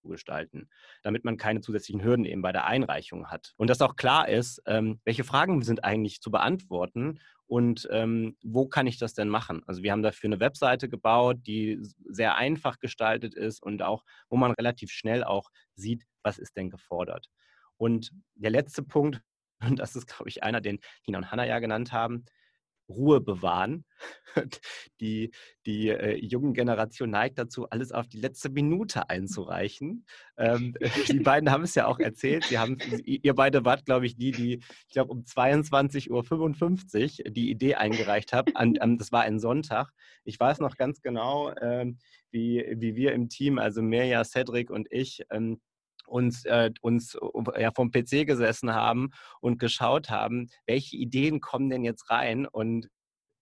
gestalten, 0.08 0.68
damit 1.02 1.24
man 1.24 1.36
keine 1.36 1.60
zusätzlichen 1.60 2.02
Hürden 2.02 2.24
eben 2.24 2.42
bei 2.42 2.52
der 2.52 2.66
Einreichung 2.66 3.28
hat. 3.28 3.54
Und 3.56 3.70
dass 3.70 3.82
auch 3.82 3.96
klar 3.96 4.28
ist, 4.28 4.62
ähm, 4.66 5.00
welche 5.04 5.24
Fragen 5.24 5.62
sind 5.62 5.84
eigentlich 5.84 6.20
zu 6.20 6.30
beantworten 6.30 7.20
und 7.46 7.88
ähm, 7.92 8.36
wo 8.42 8.66
kann 8.66 8.86
ich 8.86 8.98
das 8.98 9.14
denn 9.14 9.28
machen? 9.28 9.62
Also 9.66 9.82
wir 9.82 9.92
haben 9.92 10.02
dafür 10.02 10.28
eine 10.28 10.40
Webseite 10.40 10.88
gebaut, 10.88 11.38
die 11.46 11.78
sehr 12.04 12.36
einfach 12.36 12.78
gestaltet 12.78 13.34
ist 13.34 13.62
und 13.62 13.82
auch, 13.82 14.02
wo 14.28 14.36
man 14.36 14.52
relativ 14.52 14.90
schnell 14.90 15.22
auch 15.22 15.50
sieht, 15.74 16.04
was 16.22 16.38
ist 16.38 16.56
denn 16.56 16.70
gefordert. 16.70 17.28
Und 17.76 18.10
der 18.34 18.50
letzte 18.50 18.82
Punkt, 18.82 19.20
und 19.60 19.78
das 19.78 19.96
ist, 19.96 20.06
glaube 20.06 20.28
ich, 20.28 20.42
einer, 20.42 20.60
den 20.60 20.80
Tina 21.04 21.18
und 21.18 21.30
Hanna 21.30 21.46
ja 21.46 21.58
genannt 21.60 21.92
haben, 21.92 22.24
Ruhe 22.88 23.20
bewahren. 23.20 23.84
Die, 25.00 25.30
die 25.64 25.88
äh, 25.88 26.16
jungen 26.16 26.52
Generation 26.52 27.10
neigt 27.10 27.38
dazu, 27.38 27.68
alles 27.70 27.92
auf 27.92 28.06
die 28.06 28.18
letzte 28.18 28.50
Minute 28.50 29.08
einzureichen. 29.08 30.04
Ähm, 30.36 30.74
die 31.08 31.20
beiden 31.20 31.50
haben 31.50 31.64
es 31.64 31.74
ja 31.74 31.86
auch 31.86 31.98
erzählt. 31.98 32.44
Sie 32.44 32.58
haben, 32.58 32.76
ihr 33.04 33.34
beide 33.34 33.64
wart, 33.64 33.86
glaube 33.86 34.06
ich, 34.06 34.16
die, 34.16 34.32
die, 34.32 34.60
ich 34.88 34.92
glaube, 34.92 35.12
um 35.12 35.22
22.55 35.22 36.10
Uhr 37.24 37.30
die 37.30 37.50
Idee 37.50 37.76
eingereicht 37.76 38.32
haben. 38.32 38.54
An, 38.56 38.76
an, 38.80 38.98
das 38.98 39.12
war 39.12 39.22
ein 39.22 39.40
Sonntag. 39.40 39.90
Ich 40.24 40.38
weiß 40.38 40.60
noch 40.60 40.76
ganz 40.76 41.00
genau, 41.00 41.54
ähm, 41.60 41.98
wie, 42.30 42.64
wie 42.76 42.94
wir 42.94 43.12
im 43.12 43.28
Team, 43.28 43.58
also 43.58 43.80
Mirja, 43.82 44.24
Cedric 44.24 44.70
und 44.70 44.88
ich, 44.90 45.22
ähm, 45.30 45.60
uns, 46.06 46.44
äh, 46.44 46.70
uns 46.80 47.18
ja, 47.58 47.70
vom 47.74 47.90
PC 47.90 48.26
gesessen 48.26 48.72
haben 48.74 49.10
und 49.40 49.58
geschaut 49.58 50.10
haben, 50.10 50.48
welche 50.66 50.96
Ideen 50.96 51.40
kommen 51.40 51.70
denn 51.70 51.84
jetzt 51.84 52.10
rein 52.10 52.46
und 52.46 52.88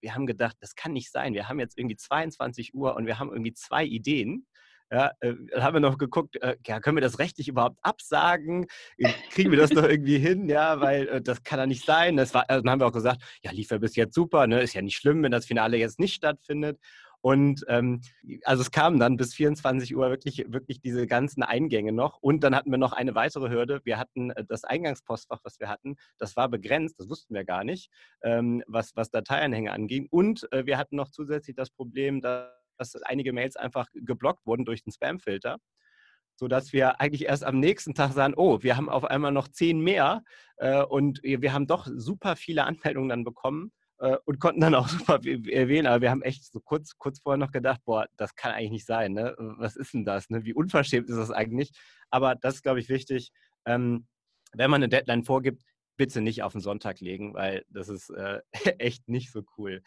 wir 0.00 0.14
haben 0.14 0.26
gedacht, 0.26 0.56
das 0.60 0.74
kann 0.74 0.92
nicht 0.92 1.10
sein. 1.10 1.32
Wir 1.32 1.48
haben 1.48 1.58
jetzt 1.58 1.78
irgendwie 1.78 1.96
22 1.96 2.74
Uhr 2.74 2.94
und 2.94 3.06
wir 3.06 3.18
haben 3.18 3.30
irgendwie 3.30 3.54
zwei 3.54 3.84
Ideen. 3.84 4.46
Ja, 4.92 5.12
äh, 5.20 5.34
dann 5.50 5.62
haben 5.62 5.74
wir 5.74 5.80
noch 5.80 5.96
geguckt, 5.96 6.36
äh, 6.42 6.56
ja, 6.66 6.78
können 6.78 6.96
wir 6.96 7.00
das 7.00 7.18
rechtlich 7.18 7.48
überhaupt 7.48 7.78
absagen? 7.82 8.66
Äh, 8.98 9.12
kriegen 9.30 9.50
wir 9.50 9.58
das 9.58 9.70
noch 9.70 9.82
irgendwie 9.88 10.18
hin? 10.18 10.48
Ja, 10.48 10.80
weil 10.80 11.08
äh, 11.08 11.22
das 11.22 11.42
kann 11.42 11.58
ja 11.58 11.66
nicht 11.66 11.86
sein. 11.86 12.16
Das 12.16 12.34
war, 12.34 12.44
dann 12.46 12.68
haben 12.68 12.80
wir 12.80 12.86
auch 12.86 12.92
gesagt, 12.92 13.22
ja, 13.42 13.50
lief 13.50 13.70
ja 13.70 13.78
bis 13.78 13.96
jetzt 13.96 14.14
super, 14.14 14.46
ne? 14.46 14.60
ist 14.60 14.74
ja 14.74 14.82
nicht 14.82 14.96
schlimm, 14.96 15.22
wenn 15.22 15.32
das 15.32 15.46
Finale 15.46 15.78
jetzt 15.78 15.98
nicht 15.98 16.14
stattfindet. 16.14 16.78
Und 17.24 17.64
ähm, 17.68 18.02
also 18.42 18.60
es 18.60 18.70
kamen 18.70 19.00
dann 19.00 19.16
bis 19.16 19.32
24 19.32 19.96
Uhr 19.96 20.10
wirklich, 20.10 20.44
wirklich 20.46 20.82
diese 20.82 21.06
ganzen 21.06 21.42
Eingänge 21.42 21.90
noch. 21.90 22.18
Und 22.20 22.44
dann 22.44 22.54
hatten 22.54 22.70
wir 22.70 22.76
noch 22.76 22.92
eine 22.92 23.14
weitere 23.14 23.48
Hürde. 23.48 23.80
Wir 23.84 23.96
hatten 23.96 24.28
äh, 24.32 24.44
das 24.46 24.64
Eingangspostfach, 24.64 25.40
was 25.42 25.58
wir 25.58 25.70
hatten, 25.70 25.96
das 26.18 26.36
war 26.36 26.50
begrenzt, 26.50 27.00
das 27.00 27.08
wussten 27.08 27.34
wir 27.34 27.46
gar 27.46 27.64
nicht, 27.64 27.88
ähm, 28.22 28.62
was, 28.66 28.94
was 28.94 29.10
Dateianhänge 29.10 29.72
anging. 29.72 30.06
Und 30.10 30.52
äh, 30.52 30.66
wir 30.66 30.76
hatten 30.76 30.96
noch 30.96 31.08
zusätzlich 31.08 31.56
das 31.56 31.70
Problem, 31.70 32.20
dass 32.20 32.94
einige 33.04 33.32
Mails 33.32 33.56
einfach 33.56 33.86
geblockt 33.94 34.44
wurden 34.44 34.66
durch 34.66 34.82
den 34.82 34.92
Spamfilter 34.92 35.56
sodass 36.36 36.72
wir 36.72 37.00
eigentlich 37.00 37.26
erst 37.26 37.44
am 37.44 37.60
nächsten 37.60 37.94
Tag 37.94 38.12
sagen, 38.12 38.34
oh, 38.36 38.64
wir 38.64 38.76
haben 38.76 38.88
auf 38.88 39.04
einmal 39.04 39.30
noch 39.30 39.46
zehn 39.46 39.78
mehr 39.78 40.24
äh, 40.56 40.82
und 40.82 41.22
wir 41.22 41.52
haben 41.52 41.68
doch 41.68 41.86
super 41.86 42.34
viele 42.34 42.64
Anmeldungen 42.64 43.08
dann 43.08 43.22
bekommen 43.22 43.70
äh, 44.04 44.18
und 44.26 44.38
konnten 44.38 44.60
dann 44.60 44.74
auch 44.74 44.88
super 44.88 45.24
wählen. 45.24 45.86
Aber 45.86 46.02
wir 46.02 46.10
haben 46.10 46.22
echt 46.22 46.44
so 46.44 46.60
kurz, 46.60 46.98
kurz 46.98 47.20
vorher 47.20 47.38
noch 47.38 47.52
gedacht, 47.52 47.80
boah, 47.84 48.06
das 48.16 48.34
kann 48.34 48.52
eigentlich 48.52 48.70
nicht 48.70 48.86
sein. 48.86 49.12
Ne? 49.14 49.34
Was 49.38 49.76
ist 49.76 49.94
denn 49.94 50.04
das? 50.04 50.30
Ne? 50.30 50.44
Wie 50.44 50.54
unverschämt 50.54 51.08
ist 51.08 51.16
das 51.16 51.30
eigentlich? 51.30 51.72
Aber 52.10 52.34
das 52.34 52.56
ist, 52.56 52.62
glaube 52.62 52.80
ich, 52.80 52.88
wichtig. 52.88 53.32
Ähm, 53.64 54.06
wenn 54.52 54.70
man 54.70 54.82
eine 54.82 54.88
Deadline 54.88 55.24
vorgibt, 55.24 55.62
bitte 55.96 56.20
nicht 56.20 56.42
auf 56.42 56.52
den 56.52 56.60
Sonntag 56.60 57.00
legen, 57.00 57.34
weil 57.34 57.64
das 57.68 57.88
ist 57.88 58.10
äh, 58.10 58.40
echt 58.78 59.08
nicht 59.08 59.32
so 59.32 59.42
cool. 59.56 59.82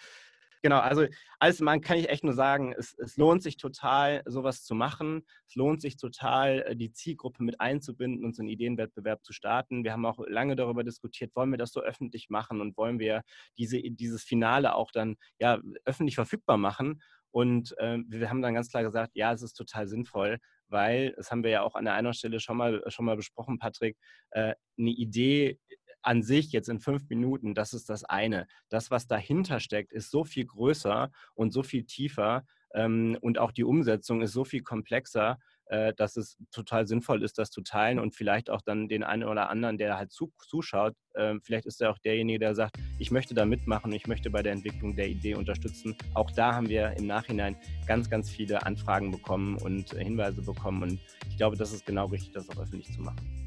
Genau, 0.64 0.80
also 0.80 1.06
als 1.40 1.60
Mann 1.60 1.82
kann 1.82 1.98
ich 1.98 2.10
echt 2.10 2.24
nur 2.24 2.34
sagen, 2.34 2.74
es, 2.78 2.96
es, 2.98 3.18
lohnt 3.18 3.44
sich 3.44 3.58
total, 3.58 4.24
sowas 4.26 4.64
zu 4.64 4.76
machen. 4.76 5.24
Es 5.48 5.56
lohnt 5.56 5.82
sich 5.82 5.98
total, 5.98 6.64
äh, 6.68 6.76
die 6.76 6.92
Zielgruppe 6.92 7.44
mit 7.44 7.62
einzubinden 7.62 8.26
und 8.26 8.36
so 8.36 8.42
einen 8.42 8.50
Ideenwettbewerb 8.50 9.24
zu 9.24 9.34
starten. 9.34 9.84
Wir 9.84 9.94
haben 9.94 10.06
auch 10.06 10.20
lange 10.28 10.56
darüber 10.56 10.84
diskutiert, 10.84 11.36
wollen 11.36 11.52
wir 11.52 11.58
das 11.58 11.72
so 11.72 11.82
öffentlich 11.82 12.30
machen 12.30 12.62
und 12.62 12.78
wollen 12.78 13.00
wir 13.00 13.22
diese, 13.58 13.82
dieses 13.82 14.24
Finale 14.24 14.76
auch 14.76 14.92
dann 14.92 15.16
ja, 15.40 15.60
öffentlich 15.86 16.16
verfügbar 16.16 16.58
machen. 16.58 17.02
Und 17.32 17.78
äh, 17.78 18.00
wir 18.08 18.30
haben 18.30 18.42
dann 18.42 18.54
ganz 18.56 18.70
klar 18.70 18.84
gesagt, 18.84 19.12
ja, 19.16 19.34
es 19.34 19.42
ist 19.44 19.54
total 19.54 19.88
sinnvoll, 19.88 20.40
weil, 20.70 21.14
das 21.18 21.30
haben 21.30 21.44
wir 21.44 21.52
ja 21.52 21.62
auch 21.62 21.76
an 21.76 21.86
der 21.86 21.94
einen 21.94 22.14
Stelle 22.14 22.40
schon 22.40 22.58
mal, 22.58 22.82
schon 22.88 23.06
mal 23.06 23.16
besprochen, 23.16 23.60
Patrick, 23.60 23.98
äh, 24.32 24.56
eine 24.78 24.90
Idee 24.90 25.60
an 26.08 26.24
sich 26.24 26.54
jetzt 26.54 26.70
in 26.70 26.80
fünf 26.80 27.10
Minuten, 27.10 27.54
das 27.54 27.74
ist 27.74 27.90
das 27.90 28.06
eine. 28.06 28.48
Das, 28.70 28.90
was 28.92 29.08
dahinter 29.08 29.60
steckt, 29.60 29.92
ist 29.92 30.10
so 30.10 30.24
viel 30.24 30.46
größer 30.46 31.12
und 31.36 31.52
so 31.52 31.64
viel 31.64 31.84
tiefer 31.84 32.46
ähm, 32.74 33.18
und 33.22 33.38
auch 33.38 33.52
die 33.52 33.66
Umsetzung 33.66 34.22
ist 34.22 34.32
so 34.32 34.46
viel 34.46 34.62
komplexer, 34.62 35.38
äh, 35.66 35.94
dass 35.96 36.16
es 36.16 36.38
total 36.52 36.88
sinnvoll 36.88 37.24
ist, 37.24 37.38
das 37.38 37.52
zu 37.52 37.62
teilen 37.62 38.00
und 38.00 38.16
vielleicht 38.16 38.50
auch 38.50 38.62
dann 38.62 38.88
den 38.88 39.04
einen 39.04 39.26
oder 39.26 39.50
anderen, 39.50 39.78
der 39.78 39.98
halt 39.98 40.14
zu, 40.14 40.32
zuschaut, 40.48 40.96
äh, 41.14 41.36
vielleicht 41.44 41.66
ist 41.66 41.82
er 41.82 41.92
auch 41.92 41.98
derjenige, 41.98 42.40
der 42.40 42.56
sagt, 42.56 42.78
ich 43.00 43.12
möchte 43.12 43.34
da 43.34 43.46
mitmachen, 43.46 43.92
ich 43.92 44.08
möchte 44.08 44.30
bei 44.30 44.42
der 44.42 44.54
Entwicklung 44.54 44.96
der 44.96 45.10
Idee 45.10 45.36
unterstützen. 45.36 45.98
Auch 46.14 46.32
da 46.32 46.56
haben 46.56 46.70
wir 46.70 46.94
im 46.98 47.06
Nachhinein 47.06 47.58
ganz, 47.86 48.10
ganz 48.10 48.30
viele 48.30 48.66
Anfragen 48.66 49.12
bekommen 49.12 49.58
und 49.58 49.92
Hinweise 49.92 50.42
bekommen 50.42 50.84
und 50.84 51.00
ich 51.30 51.36
glaube, 51.36 51.58
das 51.58 51.74
ist 51.74 51.86
genau 51.86 52.06
richtig, 52.06 52.32
das 52.32 52.50
auch 52.50 52.62
öffentlich 52.62 52.94
zu 52.94 53.02
machen. 53.02 53.47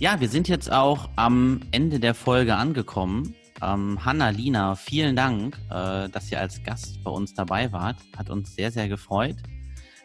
Ja, 0.00 0.18
wir 0.18 0.30
sind 0.30 0.48
jetzt 0.48 0.72
auch 0.72 1.10
am 1.16 1.60
Ende 1.72 2.00
der 2.00 2.14
Folge 2.14 2.56
angekommen. 2.56 3.34
Ähm, 3.60 4.02
Hanna, 4.02 4.30
Lina, 4.30 4.74
vielen 4.74 5.14
Dank, 5.14 5.58
äh, 5.68 6.08
dass 6.08 6.32
ihr 6.32 6.40
als 6.40 6.62
Gast 6.62 7.04
bei 7.04 7.10
uns 7.10 7.34
dabei 7.34 7.70
wart. 7.70 7.96
Hat 8.16 8.30
uns 8.30 8.54
sehr, 8.54 8.70
sehr 8.70 8.88
gefreut. 8.88 9.36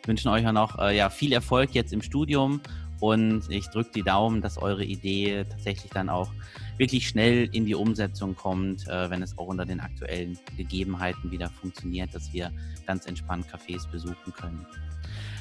Wir 0.01 0.07
wünschen 0.07 0.27
euch 0.27 0.45
auch 0.45 0.51
noch 0.51 0.77
äh, 0.79 0.97
ja, 0.97 1.09
viel 1.09 1.31
Erfolg 1.31 1.73
jetzt 1.73 1.93
im 1.93 2.01
Studium 2.01 2.59
und 2.99 3.49
ich 3.49 3.67
drücke 3.69 3.91
die 3.95 4.01
Daumen, 4.01 4.41
dass 4.41 4.57
eure 4.57 4.83
Idee 4.83 5.45
tatsächlich 5.49 5.93
dann 5.93 6.09
auch 6.09 6.29
wirklich 6.77 7.07
schnell 7.07 7.47
in 7.53 7.65
die 7.65 7.75
Umsetzung 7.75 8.35
kommt, 8.35 8.85
äh, 8.89 9.09
wenn 9.09 9.23
es 9.23 9.37
auch 9.37 9.47
unter 9.47 9.63
den 9.63 9.79
aktuellen 9.79 10.37
Gegebenheiten 10.57 11.31
wieder 11.31 11.49
funktioniert, 11.49 12.13
dass 12.13 12.33
wir 12.33 12.51
ganz 12.85 13.05
entspannt 13.05 13.45
Cafés 13.47 13.89
besuchen 13.89 14.33
können. 14.33 14.65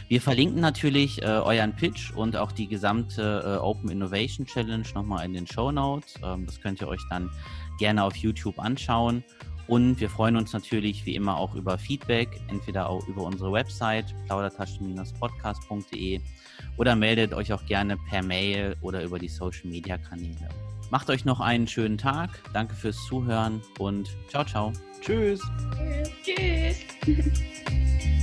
Wir 0.09 0.21
verlinken 0.21 0.61
natürlich 0.61 1.23
äh, 1.23 1.27
euren 1.27 1.75
Pitch 1.75 2.13
und 2.13 2.37
auch 2.37 2.53
die 2.53 2.69
gesamte 2.69 3.43
äh, 3.45 3.57
Open 3.59 3.91
Innovation 3.91 4.47
Challenge 4.47 4.85
nochmal 4.95 5.25
in 5.25 5.33
den 5.33 5.47
Show 5.47 5.73
Notes. 5.73 6.15
Ähm, 6.23 6.47
das 6.47 6.61
könnt 6.61 6.81
ihr 6.81 6.89
euch 6.89 7.03
dann 7.11 7.31
gerne 7.79 8.05
auf 8.05 8.15
YouTube 8.17 8.59
anschauen. 8.59 9.25
Und 9.67 9.99
wir 9.99 10.11
freuen 10.11 10.37
uns 10.37 10.53
natürlich 10.53 11.07
wie 11.07 11.15
immer 11.15 11.39
auch 11.39 11.55
über 11.55 11.79
Feedback, 11.79 12.29
entweder 12.49 12.91
auch 12.91 13.09
über 13.09 13.23
unsere 13.23 13.51
Website 13.51 14.15
plaudertaschen-podcast.de 14.27 16.21
oder 16.77 16.95
meldet 16.95 17.33
euch 17.33 17.51
auch 17.53 17.65
gerne 17.65 17.97
per 17.97 18.23
Mail 18.23 18.77
oder 18.83 19.03
über 19.03 19.19
die 19.19 19.29
Social 19.29 19.71
Media 19.71 19.97
Kanäle. 19.97 20.51
Macht 20.91 21.09
euch 21.09 21.25
noch 21.25 21.41
einen 21.41 21.67
schönen 21.67 21.97
Tag. 21.97 22.31
Danke 22.53 22.75
fürs 22.75 23.03
Zuhören 23.07 23.63
und 23.79 24.15
ciao, 24.29 24.45
ciao. 24.45 24.73
Tschüss. 25.01 25.41
Tschüss. 26.23 26.77